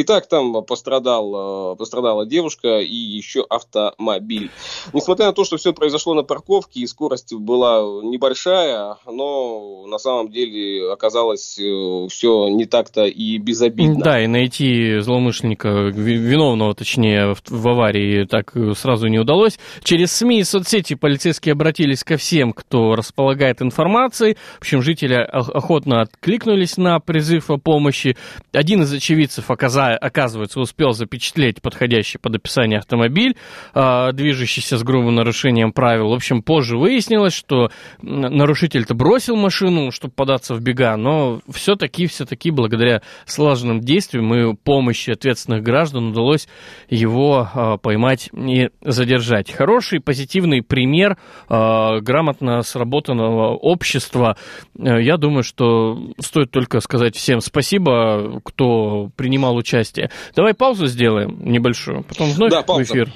Итак, 0.00 0.28
там 0.28 0.62
пострадал, 0.64 1.72
э, 1.72 1.76
пострадала 1.76 2.24
девушка 2.24 2.78
и 2.78 2.94
еще 2.94 3.44
автомобиль. 3.50 4.48
Несмотря 4.92 5.26
на 5.26 5.32
то, 5.32 5.42
что 5.42 5.56
все 5.56 5.72
произошло 5.72 6.14
на 6.14 6.22
парковке 6.22 6.78
и 6.78 6.86
скорость 6.86 7.34
была 7.34 7.80
небольшая, 8.04 8.96
но 9.06 9.86
на 9.88 9.98
самом 9.98 10.30
деле 10.30 10.92
оказалось 10.92 11.58
э, 11.58 12.06
все 12.10 12.46
не 12.48 12.66
так-то 12.66 13.06
и 13.06 13.38
безобидно. 13.38 14.04
Да, 14.04 14.22
и 14.22 14.28
найти 14.28 15.00
злоумышленника, 15.00 15.68
виновного, 15.68 16.76
точнее, 16.76 17.34
в, 17.48 17.68
аварии 17.68 18.24
так 18.24 18.54
сразу 18.76 19.08
не 19.08 19.18
удалось. 19.18 19.58
Через 19.82 20.12
СМИ 20.12 20.38
и 20.38 20.44
соцсети 20.44 20.94
полицейские 20.94 21.54
обратились 21.54 22.04
ко 22.04 22.16
всем, 22.16 22.52
кто 22.52 22.94
располагает 22.94 23.62
информацией. 23.62 24.36
В 24.58 24.60
общем, 24.60 24.80
жители 24.80 25.14
охотно 25.14 26.02
откликнулись 26.02 26.76
на 26.76 27.00
призыв 27.00 27.50
о 27.50 27.58
помощи. 27.58 28.16
Один 28.52 28.82
из 28.82 28.92
очевидцев 28.92 29.50
оказался 29.50 29.87
оказывается, 29.96 30.60
успел 30.60 30.92
запечатлеть 30.92 31.60
подходящий 31.62 32.18
под 32.18 32.36
описание 32.36 32.78
автомобиль, 32.78 33.36
э, 33.74 34.12
движущийся 34.12 34.76
с 34.76 34.82
грубым 34.82 35.16
нарушением 35.16 35.72
правил. 35.72 36.10
В 36.10 36.14
общем, 36.14 36.42
позже 36.42 36.76
выяснилось, 36.78 37.34
что 37.34 37.70
нарушитель-то 38.02 38.94
бросил 38.94 39.36
машину, 39.36 39.90
чтобы 39.90 40.14
податься 40.14 40.54
в 40.54 40.60
бега, 40.60 40.96
но 40.96 41.40
все-таки, 41.50 42.06
все-таки, 42.06 42.50
благодаря 42.50 43.02
слаженным 43.26 43.80
действиям 43.80 44.32
и 44.34 44.54
помощи 44.54 45.10
ответственных 45.10 45.62
граждан 45.62 46.10
удалось 46.10 46.48
его 46.88 47.48
э, 47.52 47.78
поймать 47.82 48.30
и 48.32 48.70
задержать. 48.82 49.50
Хороший, 49.50 50.00
позитивный 50.00 50.62
пример 50.62 51.16
э, 51.48 52.00
грамотно 52.00 52.62
сработанного 52.62 53.54
общества. 53.54 54.36
Я 54.74 55.16
думаю, 55.16 55.42
что 55.42 55.98
стоит 56.18 56.50
только 56.50 56.80
сказать 56.80 57.16
всем 57.16 57.40
спасибо, 57.40 58.40
кто 58.44 59.10
принимал 59.16 59.56
участие 59.56 59.77
участие. 59.78 60.10
Давай 60.34 60.54
паузу 60.54 60.86
сделаем 60.86 61.38
небольшую, 61.40 62.04
потом 62.04 62.30
вновь 62.32 62.50
да, 62.50 62.62
в 62.62 62.82
эфир. 62.82 63.12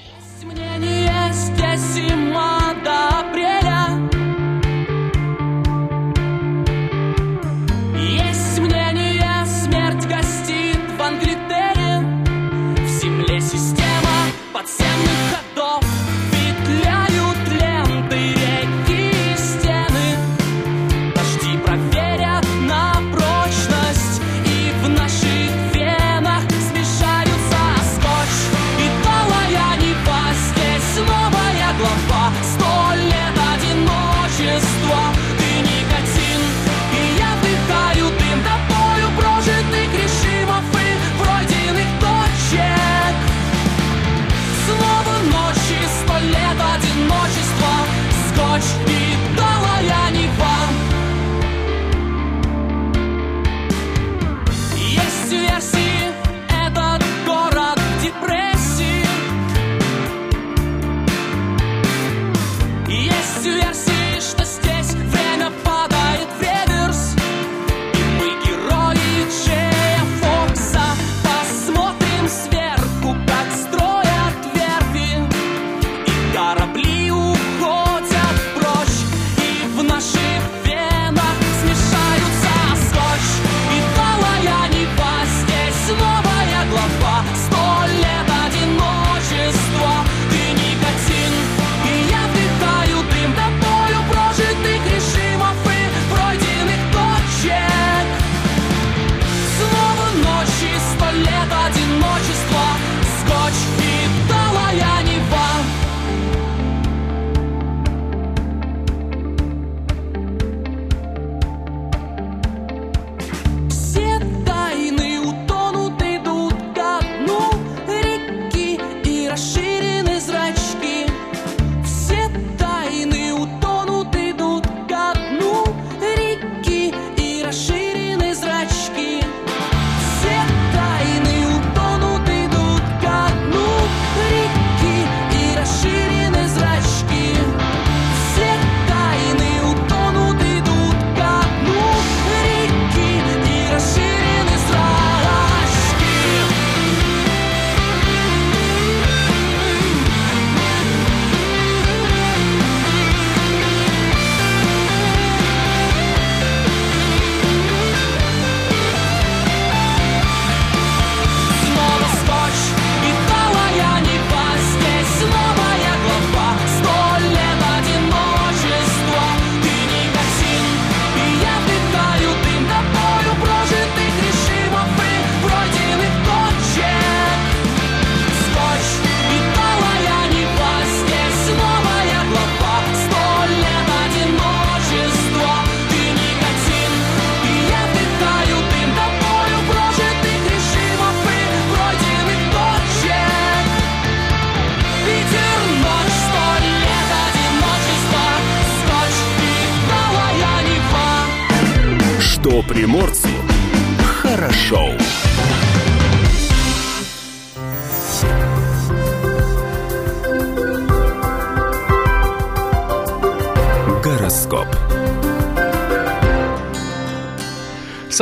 you 63.45 63.51
had 63.55 63.63
é 63.65 63.69
assim. 63.69 63.92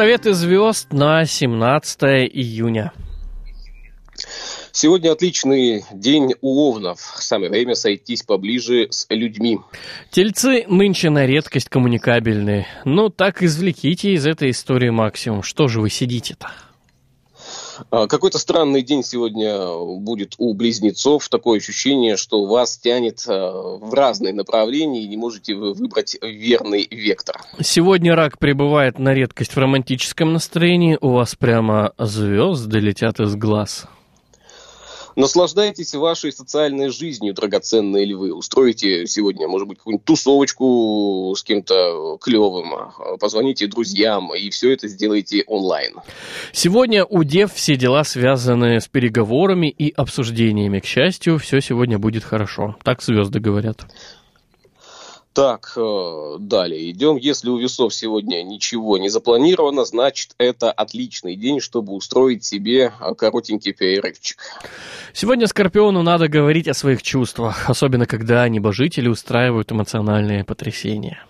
Советы 0.01 0.33
звезд 0.33 0.91
на 0.93 1.25
17 1.25 2.01
июня. 2.33 2.91
Сегодня 4.71 5.11
отличный 5.11 5.85
день 5.91 6.33
у 6.41 6.71
овнов. 6.71 6.97
Самое 7.19 7.51
время 7.51 7.75
сойтись 7.75 8.23
поближе 8.23 8.87
с 8.89 9.05
людьми. 9.11 9.59
Тельцы 10.09 10.65
нынче 10.67 11.11
на 11.11 11.27
редкость 11.27 11.69
коммуникабельные. 11.69 12.65
Ну, 12.83 13.09
так 13.09 13.43
извлеките 13.43 14.13
из 14.13 14.25
этой 14.25 14.49
истории 14.49 14.89
максимум. 14.89 15.43
Что 15.43 15.67
же 15.67 15.81
вы 15.81 15.91
сидите-то? 15.91 16.49
А, 17.89 18.07
Какой-то 18.07 18.37
странный 18.37 18.81
день 18.81 19.03
сегодня 19.03 19.57
будет 19.99 20.35
у 20.37 20.53
близнецов. 20.53 21.27
Такое 21.29 21.59
ощущение, 21.59 22.17
что 22.17 22.45
вас 22.45 22.77
тянет 22.77 23.23
а, 23.27 23.77
в 23.77 23.93
разные 23.93 24.33
направления 24.33 25.03
и 25.03 25.07
не 25.07 25.17
можете 25.17 25.55
вы 25.55 25.73
выбрать 25.73 26.17
верный 26.21 26.87
вектор. 26.89 27.41
Сегодня 27.61 28.15
рак 28.15 28.39
пребывает 28.39 28.99
на 28.99 29.13
редкость 29.13 29.55
в 29.55 29.57
романтическом 29.57 30.33
настроении. 30.33 30.97
У 31.01 31.09
вас 31.09 31.35
прямо 31.35 31.93
звезды 31.97 32.79
летят 32.79 33.19
из 33.19 33.35
глаз. 33.35 33.85
Наслаждайтесь 35.21 35.93
вашей 35.93 36.31
социальной 36.31 36.89
жизнью, 36.89 37.35
драгоценные 37.35 38.05
львы. 38.07 38.33
Устроите 38.33 39.05
сегодня, 39.05 39.47
может 39.47 39.67
быть, 39.67 39.77
какую-нибудь 39.77 40.03
тусовочку 40.03 41.35
с 41.37 41.43
кем-то 41.43 42.17
клевым. 42.19 42.73
Позвоните 43.19 43.67
друзьям 43.67 44.33
и 44.33 44.49
все 44.49 44.73
это 44.73 44.87
сделайте 44.87 45.43
онлайн. 45.45 45.93
Сегодня 46.53 47.05
у 47.05 47.23
дев 47.23 47.53
все 47.53 47.75
дела 47.75 48.03
связаны 48.03 48.81
с 48.81 48.87
переговорами 48.87 49.67
и 49.67 49.93
обсуждениями. 49.95 50.79
К 50.79 50.85
счастью, 50.85 51.37
все 51.37 51.61
сегодня 51.61 51.99
будет 51.99 52.23
хорошо. 52.23 52.75
Так 52.83 53.03
звезды 53.03 53.39
говорят. 53.39 53.85
Так, 55.33 55.73
э, 55.77 56.35
далее 56.39 56.91
идем. 56.91 57.15
Если 57.15 57.49
у 57.49 57.57
весов 57.57 57.93
сегодня 57.93 58.43
ничего 58.43 58.97
не 58.97 59.07
запланировано, 59.07 59.85
значит 59.85 60.35
это 60.37 60.73
отличный 60.73 61.37
день, 61.37 61.61
чтобы 61.61 61.93
устроить 61.93 62.43
себе 62.43 62.91
э, 62.99 63.15
коротенький 63.15 63.71
перерывчик. 63.71 64.39
Сегодня 65.13 65.47
Скорпиону 65.47 66.03
надо 66.03 66.27
говорить 66.27 66.67
о 66.67 66.73
своих 66.73 67.01
чувствах, 67.01 67.69
особенно 67.69 68.05
когда 68.05 68.47
небожители 68.49 69.07
устраивают 69.07 69.71
эмоциональные 69.71 70.43
потрясения. 70.43 71.23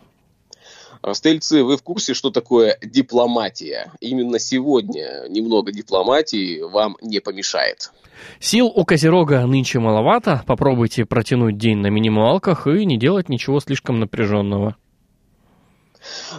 Стрельцы, 1.14 1.64
вы 1.64 1.78
в 1.78 1.84
курсе, 1.84 2.14
что 2.14 2.32
такое 2.32 2.78
дипломатия? 2.82 3.92
Именно 4.00 4.40
сегодня 4.40 5.26
немного 5.30 5.72
дипломатии 5.72 6.62
вам 6.62 6.98
не 7.02 7.20
помешает. 7.20 7.92
Сил 8.40 8.68
у 8.68 8.86
Козерога 8.86 9.46
нынче 9.46 9.80
маловато, 9.80 10.44
попробуйте 10.46 11.06
протянуть 11.06 11.58
день 11.58 11.78
на 11.78 11.88
минималках 11.88 12.68
и 12.68 12.86
не 12.86 12.98
делать 12.98 13.30
ничего 13.30 13.60
слишком 13.60 14.00
напряженного. 14.00 14.76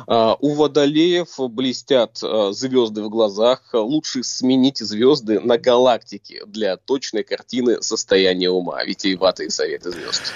А, 0.07 0.37
У 0.41 0.55
водолеев 0.55 1.29
блестят 1.51 2.19
а, 2.23 2.53
звезды 2.53 3.03
в 3.03 3.09
глазах. 3.09 3.71
Лучше 3.73 4.23
сменить 4.23 4.79
звезды 4.79 5.41
на 5.41 5.59
галактики 5.59 6.43
для 6.47 6.77
точной 6.77 7.23
картины 7.23 7.83
состояния 7.83 8.51
ума. 8.51 8.83
Витиеватые 8.85 9.51
советы 9.51 9.91
звезд. 9.91 10.33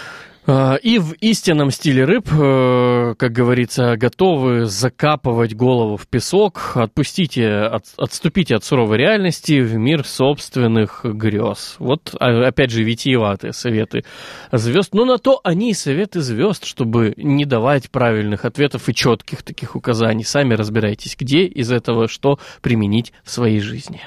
А, 0.49 0.77
И 0.77 0.99
в 0.99 1.13
истинном 1.15 1.71
стиле 1.71 2.05
рыб, 2.05 2.29
э, 2.33 3.15
как 3.19 3.33
говорится, 3.33 3.97
готовы 3.97 4.67
закапывать 4.67 5.55
голову 5.55 5.97
в 5.97 6.07
песок, 6.07 6.73
отпустите, 6.77 7.49
от- 7.49 7.87
отступите 7.97 8.55
от 8.55 8.65
суровой 8.65 8.99
реальности 8.99 9.61
в 9.61 9.75
мир 9.75 10.05
собственных 10.07 11.01
грез. 11.05 11.77
Вот, 11.79 12.15
а, 12.21 12.47
опять 12.47 12.71
же, 12.71 12.85
витиеватые 12.85 13.53
советы 13.53 14.05
звезд. 14.53 14.95
Но 14.95 15.05
на 15.05 15.19
то 15.19 15.41
они 15.43 15.71
и 15.71 15.75
советы 15.75 16.21
звезд, 16.21 16.65
чтобы 16.65 17.15
не 17.17 17.45
давать 17.45 17.91
правильных 17.91 18.45
ответов 18.45 18.89
и 18.89 18.95
четких 18.95 19.43
таких 19.43 19.75
указаний. 19.75 20.25
Сами 20.25 20.55
разбирайтесь, 20.55 21.17
где 21.19 21.45
из 21.45 21.73
этого 21.73 22.07
что 22.07 22.39
применить 22.63 23.13
в 23.25 23.31
своей 23.31 23.61
жизни. 23.61 24.01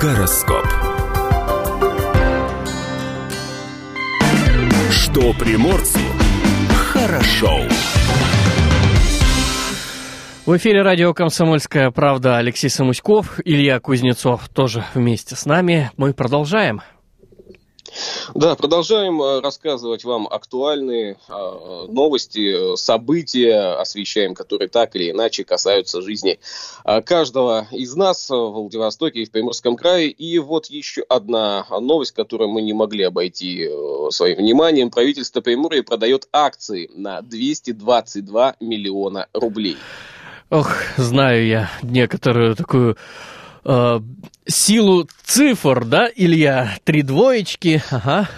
Гороскоп. 0.00 0.85
Что 5.16 5.32
приморцу 5.32 5.98
хорошо. 6.68 7.62
В 10.44 10.54
эфире 10.58 10.82
радио 10.82 11.14
«Комсомольская 11.14 11.90
правда» 11.90 12.36
Алексей 12.36 12.68
Самуськов, 12.68 13.40
Илья 13.42 13.80
Кузнецов 13.80 14.46
тоже 14.50 14.84
вместе 14.92 15.34
с 15.34 15.46
нами. 15.46 15.90
Мы 15.96 16.12
продолжаем. 16.12 16.82
Да, 18.34 18.54
продолжаем 18.54 19.20
э, 19.22 19.40
рассказывать 19.40 20.04
вам 20.04 20.26
актуальные 20.26 21.16
э, 21.28 21.86
новости, 21.88 22.74
э, 22.74 22.76
события, 22.76 23.80
освещаем, 23.80 24.34
которые 24.34 24.68
так 24.68 24.96
или 24.96 25.10
иначе 25.10 25.44
касаются 25.44 26.02
жизни 26.02 26.38
э, 26.84 27.02
каждого 27.02 27.66
из 27.70 27.94
нас 27.94 28.28
в 28.28 28.34
Владивостоке 28.34 29.20
и 29.20 29.24
в 29.24 29.30
Приморском 29.30 29.76
крае. 29.76 30.08
И 30.10 30.38
вот 30.38 30.66
еще 30.66 31.02
одна 31.08 31.66
новость, 31.70 32.12
которую 32.12 32.50
мы 32.50 32.62
не 32.62 32.72
могли 32.72 33.04
обойти 33.04 33.68
своим 34.10 34.38
вниманием. 34.38 34.90
Правительство 34.90 35.40
Приморья 35.40 35.82
продает 35.82 36.28
акции 36.32 36.90
на 36.94 37.22
222 37.22 38.56
миллиона 38.60 39.28
рублей. 39.32 39.76
Ох, 40.50 40.70
знаю 40.96 41.44
я 41.46 41.70
некоторую 41.82 42.54
такую 42.54 42.96
э, 43.66 44.00
силу 44.46 45.08
цифр, 45.24 45.84
да, 45.84 46.08
Илья? 46.14 46.78
Три 46.84 47.02
двоечки, 47.02 47.82
ага. 47.90 48.28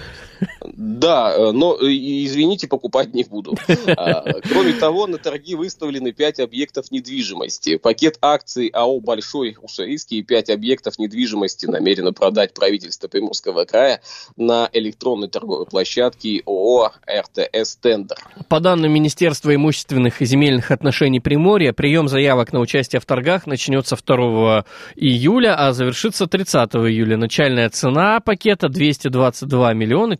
Да, 0.78 1.34
э, 1.36 1.50
но 1.50 1.74
э, 1.74 1.86
извините, 1.88 2.68
покупать 2.68 3.12
не 3.12 3.24
буду. 3.24 3.56
А, 3.96 4.22
Кроме 4.42 4.74
того, 4.74 5.06
на 5.06 5.18
торги 5.18 5.54
выставлены 5.54 6.12
5 6.12 6.40
объектов 6.40 6.90
недвижимости. 6.92 7.76
Пакет 7.76 8.18
акций 8.20 8.68
АО 8.68 9.00
«Большой 9.00 9.56
Уссурийский» 9.60 10.18
и 10.18 10.22
5 10.22 10.50
объектов 10.50 10.98
недвижимости 10.98 11.66
намерено 11.66 12.12
продать 12.12 12.54
правительство 12.54 13.08
Приморского 13.08 13.64
края 13.64 14.00
на 14.36 14.68
электронной 14.72 15.28
торговой 15.28 15.66
площадке 15.66 16.42
ООО 16.46 16.92
«РТС 17.08 17.76
Тендер». 17.76 18.18
По 18.48 18.60
данным 18.60 18.92
Министерства 18.92 19.52
имущественных 19.54 20.22
и 20.22 20.26
земельных 20.26 20.70
отношений 20.70 21.18
Приморья, 21.18 21.72
прием 21.72 22.08
заявок 22.08 22.52
на 22.52 22.60
участие 22.60 23.00
в 23.00 23.06
торгах 23.06 23.46
начнется 23.46 23.96
2 23.96 24.64
июля, 24.94 25.56
а 25.56 25.72
завершится 25.72 26.26
30 26.26 26.74
июля. 26.74 27.16
Начальная 27.16 27.68
цена 27.70 28.20
пакета 28.20 28.68
222 28.68 29.72
миллиона 29.72 30.16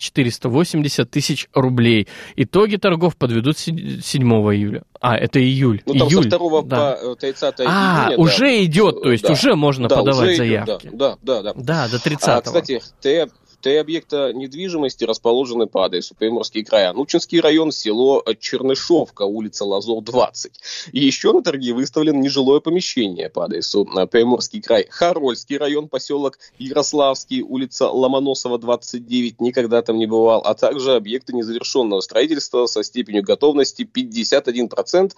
480 0.51 1.11
тысяч 1.11 1.49
рублей. 1.55 2.09
Итоги 2.37 2.77
торгов 2.77 3.17
подведут 3.17 3.59
се- 3.59 4.01
7 4.03 4.55
июля. 4.55 4.83
А, 5.01 5.17
это 5.17 5.41
июль. 5.41 5.83
Ну, 5.87 5.95
там 5.95 6.09
июль. 6.09 6.25
со 6.25 6.39
2 6.39 6.63
да. 6.63 6.99
по 7.03 7.13
э, 7.13 7.17
30 7.17 7.61
А, 7.61 7.63
июня. 7.63 8.17
да. 8.17 8.23
уже 8.23 8.65
идет, 8.65 9.03
то 9.03 9.11
есть 9.13 9.25
Да. 9.25 9.33
уже 9.33 9.55
можно 9.55 9.89
Да, 9.89 9.97
подавать 9.97 10.23
уже 10.23 10.35
идет, 10.35 10.39
заявки. 10.39 10.91
Да, 10.93 11.17
да, 11.23 11.43
да. 11.43 11.55
да. 11.55 11.61
Да, 11.63 11.89
до 11.89 12.03
30 12.03 12.29
А, 12.29 12.41
кстати, 12.41 12.81
три, 13.01 13.27
три 13.61 13.77
объекта 13.77 14.33
недвижимости 14.33 15.05
расположены 15.05 15.67
по 15.67 15.85
адресу 15.85 16.15
Приморский 16.15 16.65
край. 16.65 16.89
Анучинский 16.89 17.41
район, 17.41 17.73
село 17.73 18.25
Чернышовка, 18.39 19.23
улица 19.23 19.65
Лазор, 19.65 20.03
20. 20.03 20.53
И 20.93 21.01
еще 21.01 21.33
на 21.33 21.43
торги 21.43 21.73
выставлен 21.73 22.21
нежилое 22.21 22.61
помещение 22.61 23.29
по 23.29 23.45
адресу 23.45 23.89
э, 23.97 24.07
Приморский 24.07 24.63
край. 24.63 24.87
Харольский 24.89 25.57
район, 25.57 25.89
поселок 25.89 26.39
Ярославский, 26.59 27.43
улица 27.43 27.89
Ломоносова, 27.89 28.59
29. 28.59 29.41
Никогда 29.41 29.83
там 29.83 29.99
не 29.99 30.07
бывал. 30.07 30.41
А 30.45 30.55
также 30.55 30.95
объекты 30.95 31.33
незавершенного 31.33 32.01
строительства 32.01 32.67
со 32.67 32.83
степенью 32.83 33.23
готовности 33.23 33.83
51%. 33.83 35.13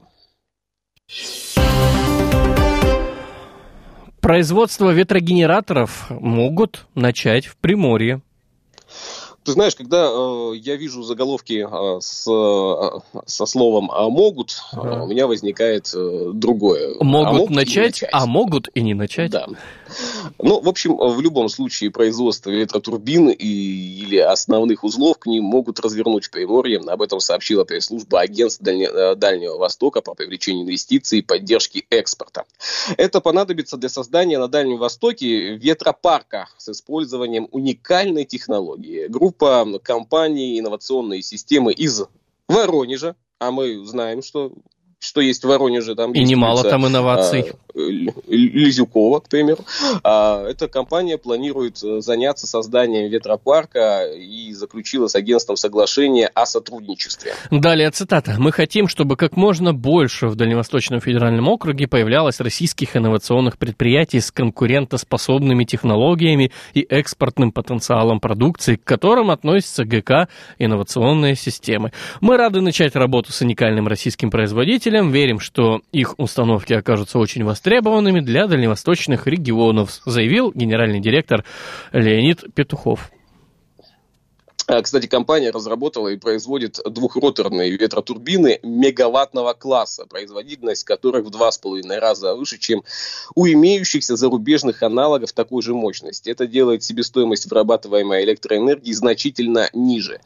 Производство 4.21 4.91
ветрогенераторов 4.91 6.07
могут 6.09 6.85
начать 6.95 7.45
в 7.45 7.55
Приморье. 7.55 8.21
Ты 9.47 9.53
знаешь, 9.53 9.75
когда 9.75 10.09
э, 10.11 10.57
я 10.57 10.75
вижу 10.75 11.03
заголовки 11.03 11.65
э, 11.65 12.01
с, 12.01 12.27
э, 12.29 13.21
со 13.25 13.45
словом 13.45 13.89
«а 13.89 14.09
могут», 14.09 14.61
э, 14.73 14.75
Ага. 14.75 15.03
у 15.03 15.07
меня 15.07 15.25
возникает 15.25 15.89
э, 15.95 16.31
другое. 16.33 16.95
А 16.99 17.03
Могут 17.05 17.49
не 17.51 17.55
начать, 17.55 18.03
а 18.11 18.25
могут 18.25 18.67
и 18.73 18.81
не 18.81 18.93
начать. 18.93 19.31
Да. 19.31 19.47
Ну, 20.39 20.59
в 20.61 20.67
общем, 20.67 20.95
в 20.95 21.21
любом 21.21 21.49
случае 21.49 21.91
производство 21.91 22.51
электротурбин 22.51 23.29
и, 23.29 23.45
или 23.45 24.17
основных 24.17 24.83
узлов 24.83 25.17
к 25.19 25.25
ним 25.25 25.43
могут 25.43 25.79
развернуть 25.79 26.25
в 26.25 26.31
Приморье. 26.31 26.79
Об 26.79 27.01
этом 27.01 27.19
сообщила 27.19 27.63
пресс-служба 27.63 28.21
агентства 28.21 28.65
Дальне- 28.65 28.89
э, 28.89 29.15
Дальнего 29.15 29.57
Востока 29.57 30.01
по 30.01 30.13
привлечению 30.13 30.63
инвестиций 30.63 31.19
и 31.19 31.21
поддержке 31.21 31.85
экспорта. 31.89 32.43
Это 32.97 33.21
понадобится 33.21 33.77
для 33.77 33.89
создания 33.89 34.37
на 34.37 34.47
Дальнем 34.47 34.77
Востоке 34.77 35.55
ветропарка 35.55 36.49
с 36.57 36.69
использованием 36.69 37.47
уникальной 37.51 38.25
технологии. 38.25 39.07
Группа 39.07 39.65
компаний 39.83 40.59
инновационные 40.59 41.21
системы 41.21 41.73
из 41.73 42.03
Воронежа, 42.47 43.15
а 43.39 43.51
мы 43.51 43.85
знаем, 43.85 44.23
что, 44.23 44.51
что 44.99 45.21
есть 45.21 45.43
в 45.43 45.47
Воронеже. 45.47 45.95
Там 45.95 46.13
И 46.13 46.19
есть 46.19 46.31
немало 46.31 46.59
улица, 46.59 46.69
там 46.69 46.87
инноваций. 46.87 47.53
Лизюкова, 48.27 49.19
к 49.19 49.29
примеру. 49.29 49.65
А, 50.03 50.45
Эта 50.47 50.67
компания 50.67 51.17
планирует 51.17 51.83
э, 51.83 52.01
заняться 52.01 52.47
созданием 52.47 53.09
ветропарка 53.09 54.05
и 54.05 54.53
заключила 54.53 55.07
с 55.07 55.15
агентством 55.15 55.57
соглашение 55.57 56.27
о 56.27 56.45
сотрудничестве. 56.45 57.33
Далее 57.51 57.91
цитата. 57.91 58.35
«Мы 58.37 58.51
хотим, 58.51 58.87
чтобы 58.87 59.15
как 59.15 59.37
можно 59.37 59.73
больше 59.73 60.27
в 60.27 60.35
Дальневосточном 60.35 61.01
федеральном 61.01 61.47
округе 61.47 61.87
появлялось 61.87 62.39
российских 62.39 62.95
инновационных 62.95 63.57
предприятий 63.57 64.19
с 64.19 64.31
конкурентоспособными 64.31 65.63
технологиями 65.63 66.51
и 66.73 66.81
экспортным 66.81 67.51
потенциалом 67.51 68.19
продукции, 68.19 68.75
к 68.75 68.83
которым 68.83 69.31
относятся 69.31 69.85
ГК 69.85 70.27
«Инновационные 70.59 71.35
системы». 71.35 71.91
Мы 72.21 72.37
рады 72.37 72.61
начать 72.61 72.95
работу 72.95 73.31
с 73.31 73.41
уникальным 73.41 73.87
российским 73.87 74.31
производителем, 74.31 75.11
верим, 75.11 75.39
что 75.39 75.81
их 75.91 76.15
установки 76.17 76.73
окажутся 76.73 77.19
очень 77.19 77.43
востребованными 77.67 78.21
для 78.21 78.47
дальневосточных 78.47 79.27
регионов, 79.27 79.99
заявил 80.05 80.53
генеральный 80.55 81.01
директор 81.01 81.43
Леонид 81.91 82.45
Петухов. 82.55 83.11
А, 84.69 84.81
Кстати, 84.81 85.07
компания 85.07 85.49
разработала 85.51 86.09
и 86.09 86.17
производит 86.17 86.77
двухроторные 86.83 87.71
ветротурбины 87.77 88.59
мегаваттного 88.63 89.53
класса, 89.53 90.05
производительность 90.05 90.83
которых 90.83 91.25
в 91.25 91.29
два 91.29 91.53
с 91.53 91.57
половиной 91.57 91.99
раза 91.99 92.35
выше, 92.35 92.57
чем 92.57 92.83
у 93.33 93.47
имеющихся 93.47 94.17
зарубежных 94.17 94.83
аналогов 94.83 95.31
такой 95.31 95.61
же 95.61 95.73
мощности. 95.73 96.29
Это 96.29 96.47
делает 96.47 96.83
себестоимость 96.83 97.49
вырабатываемой 97.49 98.25
электроэнергии 98.25 98.91
значительно 98.91 99.69
ниже. 99.71 100.19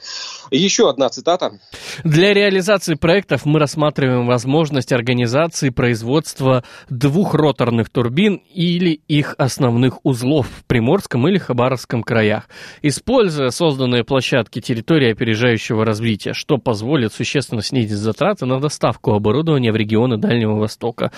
Еще 0.49 0.89
одна 0.89 1.09
цитата. 1.09 1.59
Для 2.03 2.33
реализации 2.33 2.95
проектов 2.95 3.45
мы 3.45 3.59
рассматриваем 3.59 4.25
возможность 4.25 4.91
организации 4.91 5.69
производства 5.69 6.63
двухроторных 6.89 7.91
турбин 7.91 8.41
или 8.51 9.01
их 9.07 9.35
основных 9.37 10.03
узлов 10.03 10.47
в 10.47 10.65
Приморском 10.65 11.27
или 11.27 11.37
Хабаровском 11.37 12.01
краях, 12.01 12.49
используя 12.81 13.51
созданные 13.51 14.03
площадки 14.03 14.30
территории 14.61 15.11
опережающего 15.11 15.85
развития, 15.85 16.33
что 16.33 16.57
позволит 16.57 17.13
существенно 17.13 17.61
снизить 17.61 17.97
затраты 17.97 18.45
на 18.45 18.59
доставку 18.59 19.13
оборудования 19.13 19.71
в 19.71 19.75
регионы 19.75 20.17
Дальнего 20.17 20.55
Востока, 20.55 21.11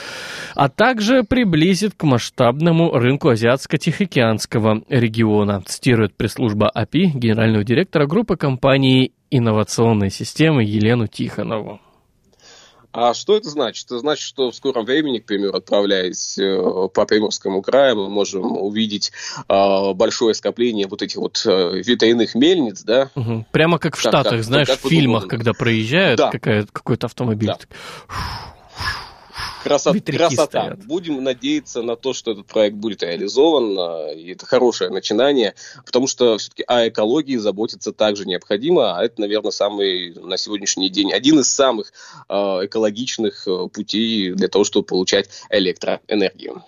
а 0.55 0.69
также 0.69 1.23
приблизит 1.23 1.93
к 1.95 2.03
масштабному 2.03 2.91
рынку 2.91 3.29
Азиатско-Тихоокеанского 3.29 4.83
региона, 4.89 5.61
цитирует 5.65 6.15
пресс-служба 6.15 6.69
АПИ 6.69 7.11
генерального 7.13 7.63
директора 7.63 8.07
группы 8.07 8.35
компании 8.35 9.11
инновационной 9.31 10.09
системы 10.09 10.63
Елену 10.63 11.07
Тихонову. 11.07 11.79
А 12.93 13.13
что 13.15 13.35
это 13.35 13.49
значит? 13.49 13.87
Это 13.87 13.97
значит, 13.99 14.23
что 14.23 14.51
в 14.51 14.55
скором 14.55 14.85
времени, 14.85 15.17
к 15.17 15.25
примеру, 15.25 15.57
отправляясь 15.57 16.37
э, 16.37 16.87
по 16.93 17.05
Приморскому 17.05 17.61
краю, 17.63 17.95
мы 17.95 18.09
можем 18.09 18.43
увидеть 18.55 19.11
э, 19.49 19.93
большое 19.93 20.35
скопление 20.35 20.87
вот 20.87 21.01
этих 21.01 21.17
вот 21.17 21.41
э, 21.45 21.81
ветряных 21.83 22.35
мельниц, 22.35 22.83
да, 22.83 23.09
Мгм. 23.15 23.45
Прямо 23.51 23.79
как 23.79 23.95
в 23.95 24.01
Как- 24.01 24.11
Штатах, 24.11 24.33
как- 24.33 24.43
знаешь, 24.43 24.67
как 24.67 24.79
в 24.83 24.87
фильмах, 24.87 25.27
когда 25.27 25.53
проезжает 25.53 26.17
Да. 26.19 26.29
какой-то 26.71 27.07
автомобиль. 27.07 27.47
Да. 27.47 27.57
Красо- 29.63 29.93
Ветряки 29.93 30.17
красота. 30.17 30.45
стоят. 30.45 30.85
Будем 30.85 31.23
надеяться 31.23 31.81
на 31.81 31.95
то, 31.95 32.13
что 32.13 32.31
этот 32.31 32.47
проект 32.47 32.75
будет 32.75 33.03
реализован, 33.03 33.77
э, 33.77 34.15
и 34.19 34.31
это 34.33 34.45
хорошее 34.45 34.89
начинание, 34.89 35.55
потому 35.85 36.07
что 36.07 36.37
все-таки 36.37 36.63
о 36.67 36.87
экологии 36.87 37.37
заботиться 37.37 37.91
также 37.93 38.25
необходимо, 38.25 38.97
а 38.97 39.03
это, 39.03 39.21
наверное, 39.21 39.51
самый 39.51 40.13
на 40.15 40.37
сегодняшний 40.37 40.89
день 40.89 41.11
один 41.11 41.39
из 41.39 41.53
самых 41.53 41.93
э, 42.29 42.33
экологичных 42.33 43.47
путей 43.71 44.31
для 44.33 44.47
того, 44.47 44.63
чтобы 44.63 44.85
получать 44.85 45.29
электроэнергию. 45.49 46.63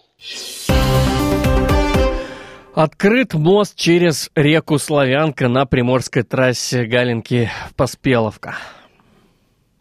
Открыт 2.73 3.33
мост 3.33 3.75
через 3.77 4.29
реку 4.35 4.77
Славянка 4.79 5.47
на 5.47 5.65
приморской 5.65 6.23
трассе 6.23 6.83
Галенки-Поспеловка. 6.85 8.55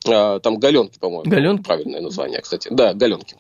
А, 0.07 0.39
Там 0.41 0.59
Галенки, 0.59 0.99
по-моему. 0.99 1.31
Галенки? 1.31 1.63
Правильное 1.63 2.01
название, 2.01 2.41
кстати. 2.41 2.69
Да, 2.71 2.95
Галенки. 2.95 3.37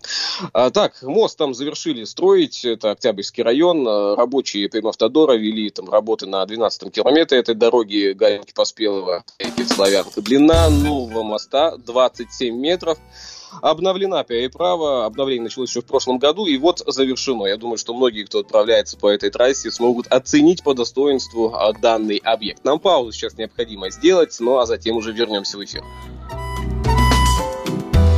А, 0.52 0.70
так, 0.70 1.02
мост 1.02 1.36
там 1.36 1.54
завершили 1.54 2.04
строить. 2.04 2.64
Это 2.64 2.92
Октябрьский 2.92 3.42
район. 3.42 3.86
А, 3.86 4.16
Рабочие 4.16 4.68
Примавтодора 4.68 5.34
вели 5.34 5.70
там 5.70 5.90
работы 5.90 6.26
на 6.26 6.44
12 6.44 6.92
километре 6.92 7.38
этой 7.38 7.54
дороги 7.54 8.12
Галенки-Поспелова. 8.12 9.22
Славянка. 9.66 10.22
Длина 10.22 10.70
нового 10.70 11.22
моста 11.22 11.76
27 11.76 12.56
метров. 12.56 12.98
Обновлена 13.62 14.24
переправа. 14.24 15.04
Обновление 15.06 15.44
началось 15.44 15.70
еще 15.70 15.80
в 15.82 15.86
прошлом 15.86 16.18
году. 16.18 16.46
И 16.46 16.56
вот 16.56 16.82
завершено. 16.86 17.46
Я 17.46 17.56
думаю, 17.56 17.78
что 17.78 17.94
многие, 17.94 18.24
кто 18.24 18.40
отправляется 18.40 18.96
по 18.96 19.08
этой 19.08 19.30
трассе, 19.30 19.70
смогут 19.70 20.06
оценить 20.08 20.62
по 20.64 20.74
достоинству 20.74 21.54
данный 21.80 22.16
объект. 22.16 22.64
Нам 22.64 22.80
паузу 22.80 23.12
сейчас 23.12 23.36
необходимо 23.36 23.90
сделать, 23.90 24.36
ну 24.40 24.58
а 24.58 24.66
затем 24.66 24.96
уже 24.96 25.12
вернемся 25.12 25.58
в 25.58 25.64
эфир. 25.64 25.82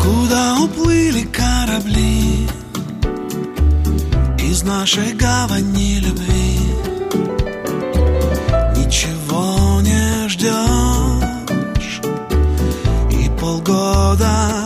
Куда 0.03 0.57
уплыли 0.61 1.23
корабли 1.23 2.49
Из 4.39 4.63
нашей 4.63 5.13
гавани 5.15 6.01
любви? 6.01 6.59
Ничего 8.77 9.81
не 9.83 10.29
ждешь 10.29 12.01
И 13.11 13.29
полгода 13.39 14.66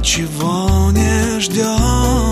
Ничего 0.00 0.90
не 0.92 1.38
ждешь 1.40 2.29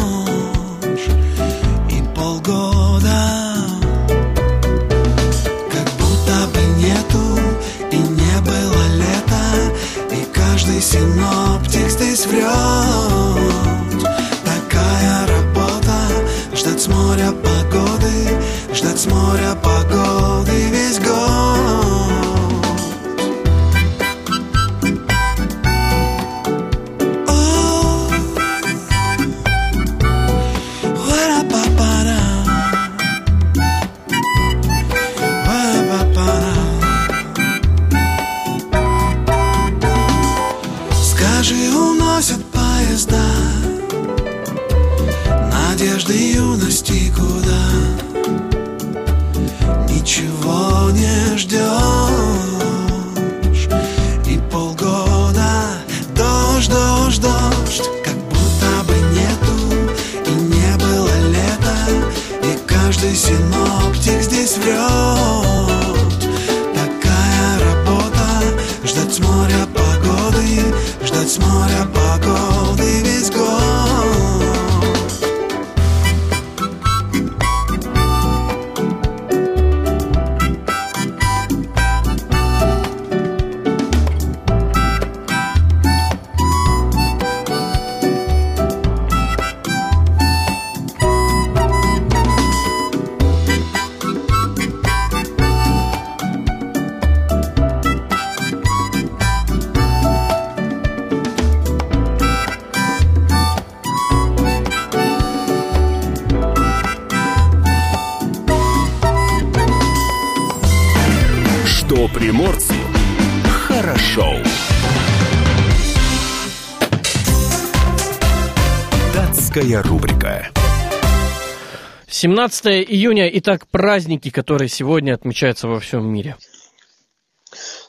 17 122.18 122.66
июня, 122.90 123.28
итак, 123.38 123.68
праздники, 123.68 124.30
которые 124.30 124.68
сегодня 124.68 125.14
отмечаются 125.14 125.68
во 125.68 125.78
всем 125.78 126.04
мире. 126.12 126.36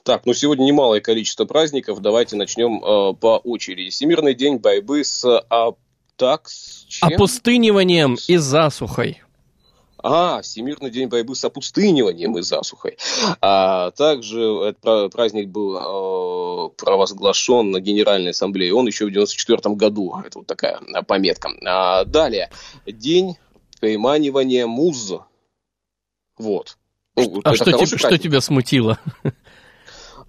Так, 0.03 0.27
ну 0.27 0.35
сегодня 0.35 0.65
немалое 0.65 1.01
количество 1.01 1.45
праздников. 1.45 1.99
Давайте 1.99 2.35
начнем 2.35 2.77
э, 2.77 3.15
по 3.15 3.37
очереди. 3.43 3.89
Всемирный 3.89 4.35
день 4.35 4.57
борьбы 4.57 5.03
с 5.03 5.25
аптакс... 5.49 6.85
чем? 6.87 7.09
Опустыниванием 7.11 8.17
и 8.27 8.37
засухой. 8.37 9.23
А, 9.97 10.43
Всемирный 10.43 10.91
день 10.91 11.07
борьбы 11.07 11.33
с 11.33 11.43
опустыниванием 11.43 12.37
и 12.37 12.43
засухой. 12.43 12.99
А 13.41 13.89
также 13.89 14.41
этот 14.41 14.81
пра- 14.81 15.09
праздник 15.09 15.47
был 15.47 15.75
э, 15.75 16.69
провозглашен 16.77 17.71
на 17.71 17.79
Генеральной 17.79 18.29
Ассамблее. 18.29 18.75
Он 18.75 18.85
еще 18.85 19.07
в 19.07 19.11
94 19.11 19.73
году. 19.73 20.21
Это 20.23 20.37
вот 20.37 20.45
такая 20.45 20.79
э, 20.81 21.01
пометка. 21.01 21.49
А 21.65 22.05
далее. 22.05 22.51
День 22.85 23.35
переманивания 23.79 24.67
муз. 24.67 25.13
Вот. 26.37 26.77
Ну, 27.15 27.41
А 27.43 27.53
что, 27.55 27.65
тебе, 27.71 27.85
что 27.85 28.17
тебя 28.17 28.39
смутило? 28.41 28.97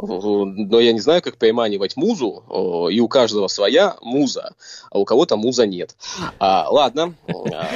Но 0.02 0.80
я 0.80 0.92
не 0.92 1.00
знаю, 1.00 1.20
как 1.20 1.36
переманивать 1.36 1.94
музу, 1.96 2.42
и 2.90 3.00
у 3.00 3.08
каждого 3.08 3.48
своя 3.48 3.96
муза, 4.00 4.54
а 4.90 4.98
у 4.98 5.04
кого-то 5.04 5.36
муза 5.36 5.66
нет. 5.66 5.94
А, 6.38 6.68
ладно, 6.70 7.14
А, 7.28 7.68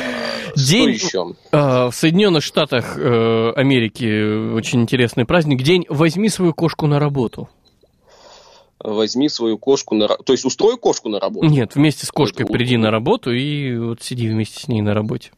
День- 0.56 0.90
еще? 0.90 1.34
А, 1.52 1.90
В 1.90 1.94
Соединенных 1.94 2.42
Штатах 2.42 2.96
э, 2.98 3.52
Америки 3.56 4.54
очень 4.54 4.80
интересный 4.80 5.26
праздник. 5.26 5.62
День 5.62 5.84
«Возьми 5.90 6.28
свою 6.30 6.54
кошку 6.54 6.86
на 6.86 6.98
работу». 6.98 7.48
Возьми 8.80 9.28
свою 9.28 9.56
кошку 9.58 9.94
на... 9.94 10.04
ра- 10.04 10.22
То 10.22 10.32
есть 10.32 10.44
устрой 10.44 10.76
кошку 10.76 11.08
на 11.08 11.18
работу? 11.20 11.46
Нет, 11.46 11.74
вместе 11.74 12.06
с 12.06 12.10
кошкой 12.10 12.44
приди 12.46 12.76
на 12.76 12.90
работу 12.90 13.32
и 13.32 13.76
вот 13.78 14.02
сиди 14.02 14.28
вместе 14.28 14.60
с 14.60 14.68
ней 14.68 14.80
на 14.82 14.92
работе. 14.94 15.30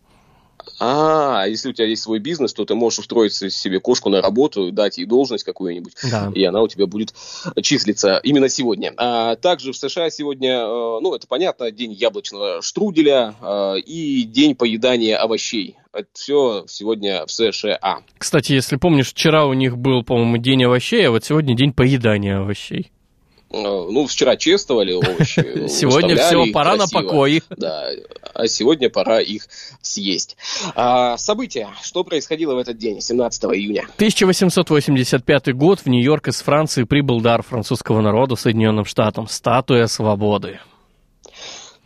А, 0.79 1.45
если 1.47 1.71
у 1.71 1.73
тебя 1.73 1.87
есть 1.87 2.03
свой 2.03 2.19
бизнес, 2.19 2.53
то 2.53 2.64
ты 2.64 2.75
можешь 2.75 2.99
устроить 2.99 3.33
себе 3.35 3.81
кошку 3.81 4.09
на 4.09 4.21
работу, 4.21 4.71
дать 4.73 4.99
ей 4.99 5.07
должность 5.07 5.45
какую-нибудь, 5.45 5.95
Да. 6.11 6.31
и 6.35 6.45
она 6.45 6.62
у 6.62 6.69
тебя 6.69 6.87
будет 6.87 7.14
числиться 7.62 8.21
именно 8.23 8.49
сегодня. 8.49 8.93
А 8.97 9.37
также 9.37 9.73
в 9.73 9.77
США 9.77 10.11
сегодня, 10.11 10.59
э, 10.61 10.99
ну, 11.01 11.14
это 11.14 11.27
понятно, 11.27 11.71
день 11.71 11.93
яблочного 11.93 12.62
штруделя 12.62 13.35
э, 13.41 13.79
и 13.81 14.23
день 14.25 14.55
поедания 14.55 15.17
овощей. 15.17 15.77
Это 15.93 16.09
все 16.12 16.64
сегодня 16.69 17.25
в 17.25 17.31
США. 17.31 18.01
Кстати, 18.19 18.53
если 18.53 18.77
помнишь, 18.77 19.11
вчера 19.11 19.47
у 19.47 19.55
них 19.55 19.79
был, 19.79 20.03
по-моему, 20.05 20.37
день 20.37 20.64
овощей, 20.64 21.09
а 21.09 21.11
вот 21.11 21.25
сегодня 21.25 21.57
день 21.57 21.73
поедания 21.73 22.39
овощей. 22.39 22.91
Э, 23.51 23.59
Ну, 23.59 24.07
вчера 24.07 24.37
чествовали 24.37 24.93
овощи. 24.93 25.69
Сегодня 25.69 26.15
выставляли 26.15 26.45
все, 26.47 26.53
пора 26.53 26.77
на 26.77 26.87
покой. 26.89 27.43
Да, 27.51 27.91
а 28.35 28.49
сегодня 28.49 28.91
пора 28.91 29.21
их 29.21 29.49
съесть. 29.81 30.37
А, 30.75 31.17
события. 31.17 31.69
Что 31.83 32.05
происходило 32.05 32.55
в 32.55 32.59
этот 32.59 32.77
день, 32.77 33.01
17 33.01 33.45
июня? 33.45 33.85
1885 33.95 35.55
год 35.55 35.81
в 35.81 35.87
Нью-Йорк 35.87 36.29
из 36.29 36.43
Франции 36.43 36.85
прибыл 36.85 37.21
дар 37.21 37.43
французского 37.43 38.01
народа 38.01 38.37
Соединенным 38.37 38.85
Штатам– 38.85 39.27
статуя 39.29 39.87
свободы. 39.87 40.61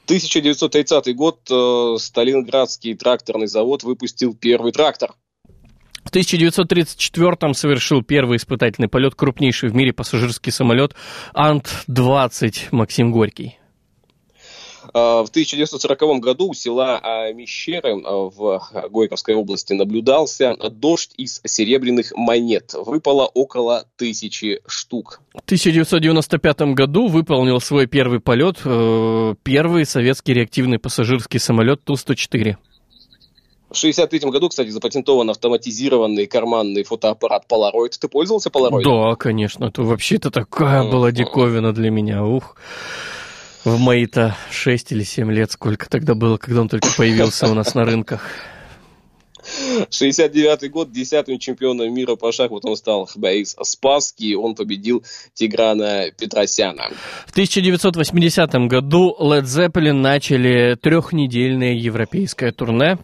1930 0.07 1.15
год. 1.15 1.39
э, 1.51 1.97
Сталинградский 1.99 2.95
тракторный 2.95 3.47
завод 3.47 3.85
выпустил 3.85 4.35
первый 4.35 4.73
трактор. 4.73 5.15
В 6.05 6.11
1934-м 6.13 7.55
совершил 7.55 8.03
первый 8.03 8.39
испытательный 8.39 8.89
полет 8.89 9.15
крупнейший 9.15 9.69
в 9.69 9.75
мире 9.75 9.93
пассажирский 9.93 10.51
самолет 10.51 10.95
Ант-20 11.35 12.69
Максим 12.73 13.13
Горький. 13.13 13.61
А, 14.93 15.23
В 15.25 15.29
1940 15.29 16.21
году 16.21 16.49
у 16.49 16.55
села 16.55 17.01
а, 17.03 17.33
Мещеры 17.33 18.01
а, 18.03 18.31
в 18.31 18.63
Горьковской 18.91 19.35
области 19.35 19.73
наблюдался 19.73 20.57
дождь 20.71 21.13
из 21.17 21.41
серебряных 21.45 22.13
монет. 22.17 22.75
Выпало 22.75 23.27
около 23.27 23.87
тысячи 23.97 24.61
штук. 24.67 25.21
В 25.35 25.45
1995 25.45 26.61
году 26.75 27.09
выполнил 27.09 27.61
свой 27.61 27.87
первый 27.87 28.21
полет 28.21 28.59
э, 28.65 29.35
первый 29.43 29.85
советский 29.85 30.35
реактивный 30.35 30.79
пассажирский 30.79 31.39
самолет 31.39 31.85
Ту-104. 31.85 32.57
В 33.71 33.79
1963 33.79 34.31
году, 34.31 34.49
кстати, 34.49 34.69
запатентован 34.71 35.31
автоматизированный 35.31 36.27
карманный 36.27 36.83
фотоаппарат 36.83 37.45
Polaroid. 37.49 37.93
Ты 38.01 38.09
пользовался 38.09 38.51
Polaroid? 38.51 38.83
Да, 38.83 39.15
конечно, 39.15 39.67
это 39.67 39.83
вообще-то 39.83 40.33
такая 40.33 40.91
была 40.91 41.13
диковина 41.13 41.73
для 41.73 41.91
меня. 41.91 42.25
Ух. 42.25 42.57
В 43.65 43.79
мои-то 43.79 44.37
6 44.51 44.91
или 44.91 45.05
7 45.05 45.31
лет, 45.31 45.53
сколько 45.53 45.89
тогда 45.89 46.15
было, 46.17 46.37
когда 46.37 46.63
он 46.63 46.69
только 46.69 46.89
появился 46.97 47.47
у 47.49 47.55
нас 47.55 47.75
на 47.77 47.85
рынках. 47.85 48.23
69 49.91 50.71
год, 50.71 50.91
десятым 50.91 51.39
чемпионом 51.39 51.95
мира 51.95 52.17
по 52.17 52.33
шахматам 52.33 52.75
стал 52.75 53.09
Борис 53.15 53.57
Спасский. 53.63 54.35
Он 54.35 54.57
победил 54.57 55.05
Тиграна 55.35 56.11
Петросяна. 56.19 56.89
В 57.27 57.31
1980 57.31 58.53
году 58.67 59.17
Led 59.21 59.45
Zeppelin 59.45 59.93
начали 59.93 60.77
трехнедельное 60.81 61.75
европейское 61.75 62.51
турне. 62.51 62.99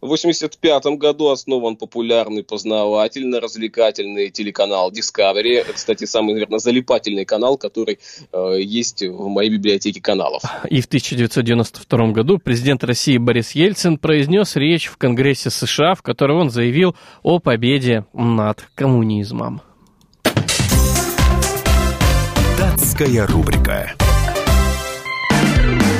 В 0.00 0.06
1985 0.06 0.98
году 0.98 1.28
основан 1.30 1.76
популярный 1.76 2.44
познавательно-развлекательный 2.44 4.30
телеканал 4.30 4.92
Discovery. 4.92 5.58
Это, 5.58 5.72
кстати, 5.72 6.04
самый, 6.04 6.34
наверное, 6.34 6.60
залипательный 6.60 7.24
канал, 7.24 7.58
который 7.58 7.98
э, 8.32 8.58
есть 8.60 9.02
в 9.02 9.26
моей 9.26 9.50
библиотеке 9.50 10.00
каналов. 10.00 10.42
И 10.70 10.80
в 10.80 10.86
1992 10.86 12.12
году 12.12 12.38
президент 12.38 12.84
России 12.84 13.18
Борис 13.18 13.52
Ельцин 13.52 13.98
произнес 13.98 14.54
речь 14.54 14.86
в 14.86 14.96
Конгрессе 14.98 15.50
США, 15.50 15.94
в 15.94 16.02
которой 16.02 16.38
он 16.38 16.50
заявил 16.50 16.94
о 17.24 17.40
победе 17.40 18.04
над 18.12 18.64
коммунизмом. 18.76 19.62
Датская 22.56 23.26
рубрика. 23.26 23.94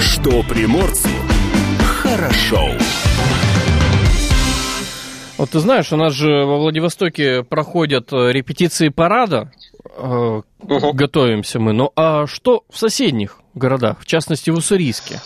Что 0.01 0.43
приморцу 0.45 1.09
хорошо. 2.03 2.71
Вот 5.39 5.51
ты 5.51 5.61
знаешь, 5.61 5.93
у 5.93 5.97
нас 5.97 6.13
же 6.13 6.45
во 6.45 6.59
Владивостоке 6.59 7.45
проходят 7.45 8.13
э, 8.13 8.33
репетиции 8.33 8.89
парада. 8.89 9.53
Мгм. 9.97 10.45
Готовимся 10.93 11.61
мы. 11.61 11.73
Ну 11.73 11.93
а 11.97 12.27
что 12.27 12.65
в 12.69 12.79
соседних 12.79 13.39
городах, 13.55 14.01
в 14.01 14.07
частности 14.07 14.51
в 14.51 14.57
Уссурийске? 14.57 15.21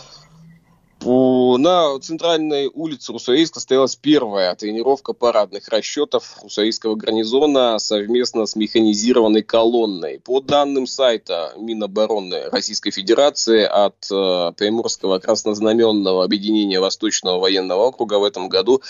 На 1.05 1.99
центральной 2.01 2.69
улице 2.73 3.13
Русаийска 3.13 3.59
состоялась 3.59 3.97
первая 3.97 4.55
тренировка 4.55 5.13
парадных 5.13 5.69
расчетов 5.69 6.39
Русаийского 6.43 6.95
гарнизона 6.95 7.79
совместно 7.79 8.47
с 8.47 8.55
механизированной 8.55 9.43
колонной. 9.43 10.21
По 10.21 10.41
данным 10.41 10.87
сайта 10.87 11.55
Минобороны 11.57 12.51
Российской 12.51 12.93
Федерации 12.93 13.65
от 13.65 13.97
э, 14.13 14.53
Приморского 14.57 15.19
краснознаменного 15.19 16.23
объединения 16.23 16.79
Восточного 16.79 17.39
военного 17.39 17.83
округа 17.83 18.19
в 18.21 18.25
этом 18.25 18.49
году 18.49 18.81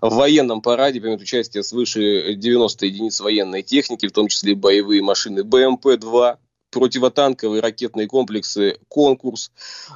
в 0.00 0.14
военном 0.14 0.62
параде 0.62 1.00
примет 1.00 1.20
участие 1.20 1.62
свыше 1.62 2.34
90 2.34 2.86
единиц 2.86 3.20
военной 3.20 3.62
техники, 3.62 4.08
в 4.08 4.12
том 4.12 4.26
числе 4.26 4.56
боевые 4.56 5.02
машины 5.02 5.40
БМП-2, 5.40 6.36
противотанковые 6.70 7.60
ракетные 7.60 8.06
комплексы 8.06 8.78
«Конкурс», 8.88 9.50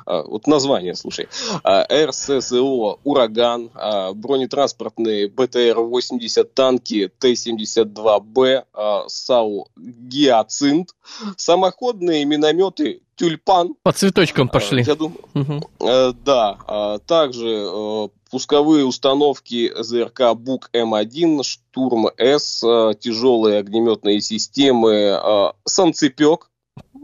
а, 0.06 0.22
вот 0.22 0.46
название, 0.46 0.94
слушай, 0.94 1.28
а, 1.62 1.86
РСЗО 2.06 2.98
«Ураган», 3.04 3.70
а, 3.74 4.12
бронетранспортные 4.12 5.28
БТР-80 5.28 6.44
танки 6.54 7.10
Т-72Б, 7.18 8.64
а, 8.72 9.04
САУ 9.08 9.68
«Гиацинт», 9.76 10.94
самоходные 11.36 12.24
минометы 12.24 13.00
«Тюльпан». 13.16 13.74
По 13.82 13.92
цветочкам 13.92 14.48
пошли. 14.48 14.82
Я 14.84 14.94
думаю. 14.96 15.62
Э, 15.80 16.12
Да, 16.24 16.98
также 17.06 17.46
э, 17.46 18.08
пусковые 18.30 18.84
установки 18.84 19.72
ЗРК 19.80 20.34
БУК 20.34 20.70
М1, 20.72 21.42
Штурм 21.44 22.08
С, 22.16 22.64
э, 22.64 22.94
тяжелые 22.98 23.58
огнеметные 23.58 24.20
системы 24.20 25.52
Санцепек, 25.64 26.50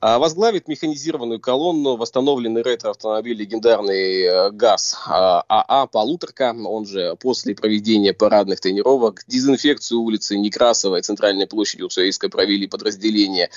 А, 0.02 0.18
возглавит 0.18 0.68
механизированную 0.68 1.40
колонну 1.40 1.96
восстановленный 1.96 2.60
ретро-автомобиль 2.60 3.38
легендарный 3.38 4.22
э, 4.24 4.50
ГАЗ 4.50 4.98
а, 5.06 5.44
АА 5.48 5.86
«Полуторка», 5.86 6.54
он 6.62 6.84
же 6.84 7.16
после 7.20 7.54
проведения 7.54 8.12
парадных 8.12 8.60
тренировок, 8.60 9.22
дезинфекцию 9.26 10.02
улицы 10.02 10.36
Некрасовой, 10.36 11.00
центральной 11.00 11.46
площади 11.46 11.84
Уссурийска 11.84 12.28
провели 12.28 12.66
подразделения 12.66 13.48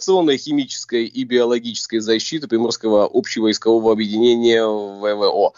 радиационной, 0.00 0.38
химической 0.38 1.04
и 1.04 1.24
биологической 1.24 1.98
защиты 1.98 2.48
Приморского 2.48 3.04
общевойскового 3.12 3.92
объединения 3.92 4.64
ВВО. 4.64 5.52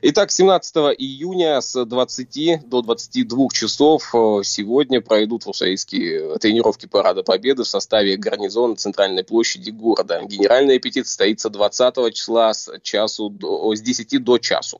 Итак, 0.00 0.30
17 0.30 0.74
июня 0.98 1.60
с 1.60 1.84
20 1.84 2.68
до 2.68 2.82
22 2.82 3.48
часов 3.52 4.14
э, 4.14 4.40
сегодня 4.44 5.00
пройдут 5.02 5.44
в 5.44 5.50
Уссурийске 5.50 6.38
тренировки 6.38 6.86
Парада 6.86 7.22
Победы 7.22 7.64
в 7.64 7.68
составе 7.68 8.16
гарнизона 8.16 8.76
Центральной 8.76 9.24
площади 9.24 9.70
города. 9.70 10.22
Генеральная 10.24 10.76
аппетит 10.76 11.06
состоится 11.06 11.50
20 11.50 12.14
числа 12.14 12.54
с, 12.54 12.70
часу 12.82 13.30
с 13.74 13.80
10 13.80 14.24
до 14.24 14.38
часу. 14.38 14.78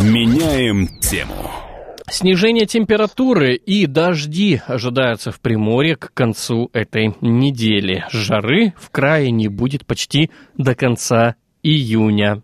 Меняем 0.00 0.98
тему. 1.00 1.69
Снижение 2.10 2.66
температуры 2.66 3.54
и 3.54 3.86
дожди 3.86 4.60
ожидаются 4.66 5.30
в 5.30 5.40
Приморье 5.40 5.94
к 5.94 6.12
концу 6.12 6.68
этой 6.72 7.14
недели. 7.20 8.04
Жары 8.10 8.74
в 8.76 8.90
крае 8.90 9.30
не 9.30 9.46
будет 9.46 9.86
почти 9.86 10.30
до 10.56 10.74
конца 10.74 11.36
июня. 11.62 12.42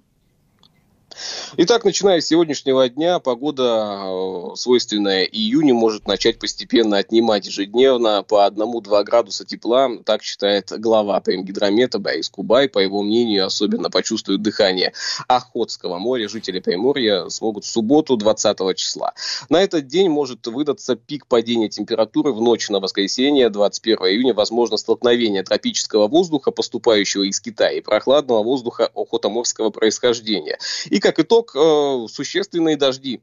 Итак, 1.57 1.85
начиная 1.85 2.21
с 2.21 2.27
сегодняшнего 2.27 2.89
дня, 2.89 3.19
погода, 3.21 4.03
э, 4.05 4.57
свойственная 4.57 5.25
июню, 5.25 5.75
может 5.75 6.07
начать 6.07 6.39
постепенно 6.39 6.99
отнимать 6.99 7.47
ежедневно 7.47 8.23
по 8.23 8.45
1-2 8.45 9.03
градуса 9.05 9.45
тепла. 9.47 9.91
Так 10.05 10.23
считает 10.23 10.73
глава 10.79 11.19
Примгидромета 11.21 11.99
Борис 11.99 12.29
Кубай. 12.29 12.69
По 12.69 12.81
его 12.81 13.03
мнению, 13.03 13.47
особенно 13.47 13.89
почувствуют 13.89 14.43
дыхание 14.43 14.93
Охотского 15.29 15.99
моря. 15.99 16.29
Жители 16.29 16.61
Приморья 16.61 17.29
смогут 17.29 17.65
в 17.65 17.71
субботу 17.71 18.17
20 18.17 18.77
числа. 18.77 19.15
На 19.49 19.63
этот 19.63 19.87
день 19.87 20.11
может 20.11 20.47
выдаться 20.47 20.97
пик 20.97 21.27
падения 21.27 21.69
температуры 21.69 22.33
в 22.33 22.41
ночь 22.43 22.69
на 22.69 22.81
воскресенье 22.81 23.49
21 23.49 23.99
июня. 24.07 24.35
Возможно 24.35 24.77
столкновение 24.77 25.43
тропического 25.43 26.09
воздуха, 26.09 26.51
поступающего 26.51 27.23
из 27.23 27.41
Китая, 27.41 27.79
и 27.79 27.81
прохладного 27.81 28.43
воздуха 28.43 28.91
охотоморского 28.95 29.71
происхождения. 29.71 30.59
И 30.91 31.01
как 31.07 31.21
итог, 31.21 31.55
э, 31.55 32.07
существенные 32.11 32.77
дожди. 32.77 33.21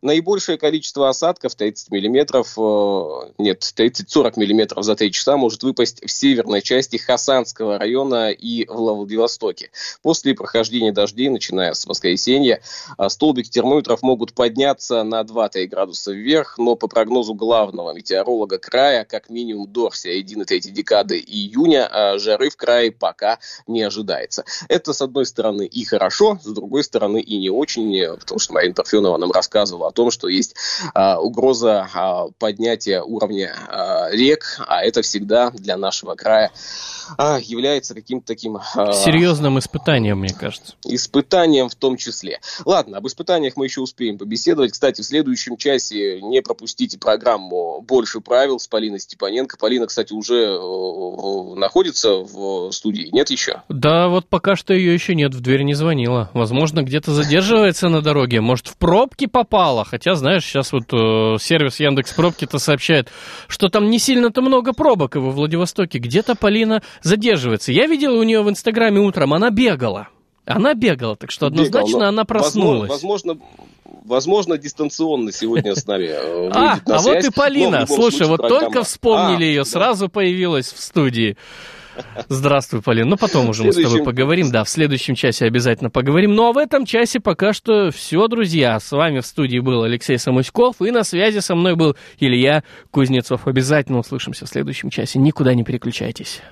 Наибольшее 0.00 0.56
количество 0.56 1.10
осадков, 1.10 1.54
30 1.54 1.90
миллиметров, 1.90 2.54
э, 2.56 3.32
нет, 3.36 3.62
30-40 3.74 4.38
миллиметров 4.38 4.84
за 4.84 4.96
3 4.96 5.12
часа 5.12 5.36
может 5.36 5.62
выпасть 5.62 6.02
в 6.02 6.10
северной 6.10 6.62
части 6.62 6.96
Хасанского 6.96 7.78
района 7.78 8.30
и 8.30 8.64
в 8.66 8.74
Владивостоке. 8.74 9.70
После 10.00 10.34
прохождения 10.34 10.92
дождей, 10.92 11.28
начиная 11.28 11.74
с 11.74 11.84
воскресенья, 11.84 12.62
а, 12.96 13.10
столбики 13.10 13.50
термометров 13.50 14.02
могут 14.02 14.32
подняться 14.32 15.02
на 15.02 15.22
2-3 15.22 15.66
градуса 15.66 16.12
вверх, 16.12 16.56
но 16.56 16.74
по 16.74 16.88
прогнозу 16.88 17.34
главного 17.34 17.92
метеоролога 17.92 18.56
края, 18.58 19.04
как 19.04 19.28
минимум 19.28 19.70
до 19.70 19.90
середины 19.90 20.46
третьей 20.46 20.72
декады 20.72 21.18
июня, 21.18 21.86
а, 21.86 22.18
жары 22.18 22.48
в 22.48 22.56
крае 22.56 22.92
пока 22.92 23.38
не 23.66 23.82
ожидается. 23.82 24.46
Это, 24.68 24.94
с 24.94 25.02
одной 25.02 25.26
стороны, 25.26 25.66
и 25.66 25.84
хорошо, 25.84 26.38
с 26.42 26.52
другой 26.52 26.82
стороны, 26.82 27.22
и 27.26 27.38
не 27.38 27.50
очень, 27.50 27.94
э, 27.96 28.16
потому 28.16 28.38
что 28.38 28.52
Марина 28.54 28.74
Парфенова 28.74 29.16
нам 29.18 29.32
рассказывала 29.32 29.88
о 29.88 29.92
том, 29.92 30.10
что 30.10 30.28
есть 30.28 30.54
а, 30.94 31.20
угроза 31.20 31.88
а, 31.92 32.28
поднятия 32.38 33.02
уровня 33.02 33.54
а, 33.68 34.10
рек, 34.10 34.60
а 34.66 34.82
это 34.82 35.02
всегда 35.02 35.50
для 35.50 35.76
нашего 35.76 36.14
края 36.14 36.50
а, 37.18 37.38
является 37.40 37.94
каким-то 37.94 38.26
таким... 38.26 38.56
а, 38.56 38.92
Серьезным 38.92 39.58
испытанием, 39.58 40.18
мне 40.18 40.34
кажется. 40.34 40.74
испытанием 40.84 41.68
в 41.68 41.74
том 41.74 41.96
числе. 41.96 42.40
Ладно, 42.64 42.98
об 42.98 43.06
испытаниях 43.06 43.56
мы 43.56 43.66
еще 43.66 43.80
успеем 43.80 44.18
побеседовать. 44.18 44.72
Кстати, 44.72 45.00
в 45.00 45.04
следующем 45.04 45.56
часе 45.56 46.20
не 46.22 46.42
пропустите 46.42 46.98
программу 46.98 47.80
«Больше 47.82 48.20
правил» 48.20 48.58
с 48.58 48.68
Полиной 48.68 49.00
Степаненко. 49.00 49.56
Полина, 49.56 49.86
кстати, 49.86 50.12
уже 50.12 50.44
э, 50.44 51.54
находится 51.56 52.14
в 52.16 52.70
студии, 52.72 53.08
нет 53.12 53.30
еще? 53.30 53.62
Да, 53.68 54.08
вот 54.08 54.26
пока 54.28 54.56
что 54.56 54.74
ее 54.74 54.92
еще 54.94 55.14
нет, 55.14 55.34
в 55.34 55.40
дверь 55.40 55.62
не 55.62 55.74
звонила. 55.74 56.30
Возможно, 56.34 56.82
где-то 56.82 57.12
задерживается 57.16 57.88
на 57.88 58.02
дороге, 58.02 58.40
может, 58.40 58.68
в 58.68 58.76
пробки 58.76 59.26
попала. 59.26 59.84
Хотя, 59.84 60.14
знаешь, 60.14 60.44
сейчас 60.44 60.72
вот 60.72 60.84
э, 60.92 61.36
сервис 61.40 61.80
Яндекс 61.80 62.12
Пробки-то 62.12 62.58
сообщает, 62.58 63.08
что 63.48 63.68
там 63.68 63.90
не 63.90 63.98
сильно-то 63.98 64.42
много 64.42 64.72
пробок 64.72 65.16
и 65.16 65.18
во 65.18 65.30
Владивостоке. 65.30 65.98
Где-то 65.98 66.34
Полина 66.36 66.82
задерживается. 67.02 67.72
Я 67.72 67.86
видел 67.86 68.16
у 68.16 68.22
нее 68.22 68.42
в 68.42 68.50
Инстаграме 68.50 69.00
утром, 69.00 69.34
она 69.34 69.50
бегала. 69.50 70.08
Она 70.44 70.74
бегала, 70.74 71.16
так 71.16 71.32
что 71.32 71.46
однозначно 71.46 71.88
Бегал, 71.88 72.08
она 72.08 72.24
проснулась. 72.24 72.88
Возможно, 72.88 73.36
возможно, 74.04 74.56
дистанционно 74.56 75.32
сегодня 75.32 75.74
с 75.74 75.86
нами 75.86 76.04
э, 76.04 76.50
А, 76.52 76.76
на 76.86 76.96
а 76.96 76.98
вот 77.00 77.24
и 77.24 77.30
Полина. 77.30 77.84
Слушай, 77.86 78.00
случае 78.10 78.28
вот 78.28 78.40
программа- 78.42 78.60
только 78.60 78.82
вспомнили 78.84 79.44
А, 79.44 79.46
ее, 79.48 79.60
да. 79.62 79.70
сразу 79.70 80.08
появилась 80.08 80.72
в 80.72 80.80
студии. 80.80 81.36
Здравствуй, 82.28 82.82
Полина. 82.82 83.10
Ну, 83.10 83.16
потом 83.16 83.48
уже 83.48 83.64
мы 83.64 83.72
с 83.72 83.76
тобой 83.76 84.02
поговорим. 84.02 84.50
Да, 84.50 84.64
в 84.64 84.68
следующем 84.68 85.14
часе 85.14 85.46
обязательно 85.46 85.90
поговорим. 85.90 86.34
Ну, 86.34 86.48
а 86.48 86.52
в 86.52 86.58
этом 86.58 86.86
часе 86.86 87.20
пока 87.20 87.52
что 87.52 87.90
все, 87.90 88.26
друзья. 88.28 88.78
С 88.80 88.90
вами 88.92 89.20
в 89.20 89.26
студии 89.26 89.58
был 89.58 89.82
Алексей 89.82 90.18
Самуськов, 90.18 90.80
и 90.80 90.90
на 90.90 91.04
связи 91.04 91.38
со 91.38 91.54
мной 91.54 91.76
был 91.76 91.96
Илья 92.18 92.64
Кузнецов. 92.90 93.46
Обязательно 93.46 93.98
услышимся 93.98 94.46
в 94.46 94.48
следующем 94.48 94.90
часе. 94.90 95.18
Никуда 95.18 95.54
не 95.54 95.64
переключайтесь. 95.64 96.42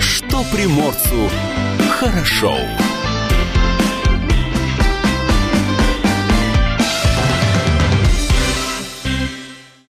Что 0.00 0.44
приморцу 0.52 1.30
хорошо. 1.90 2.56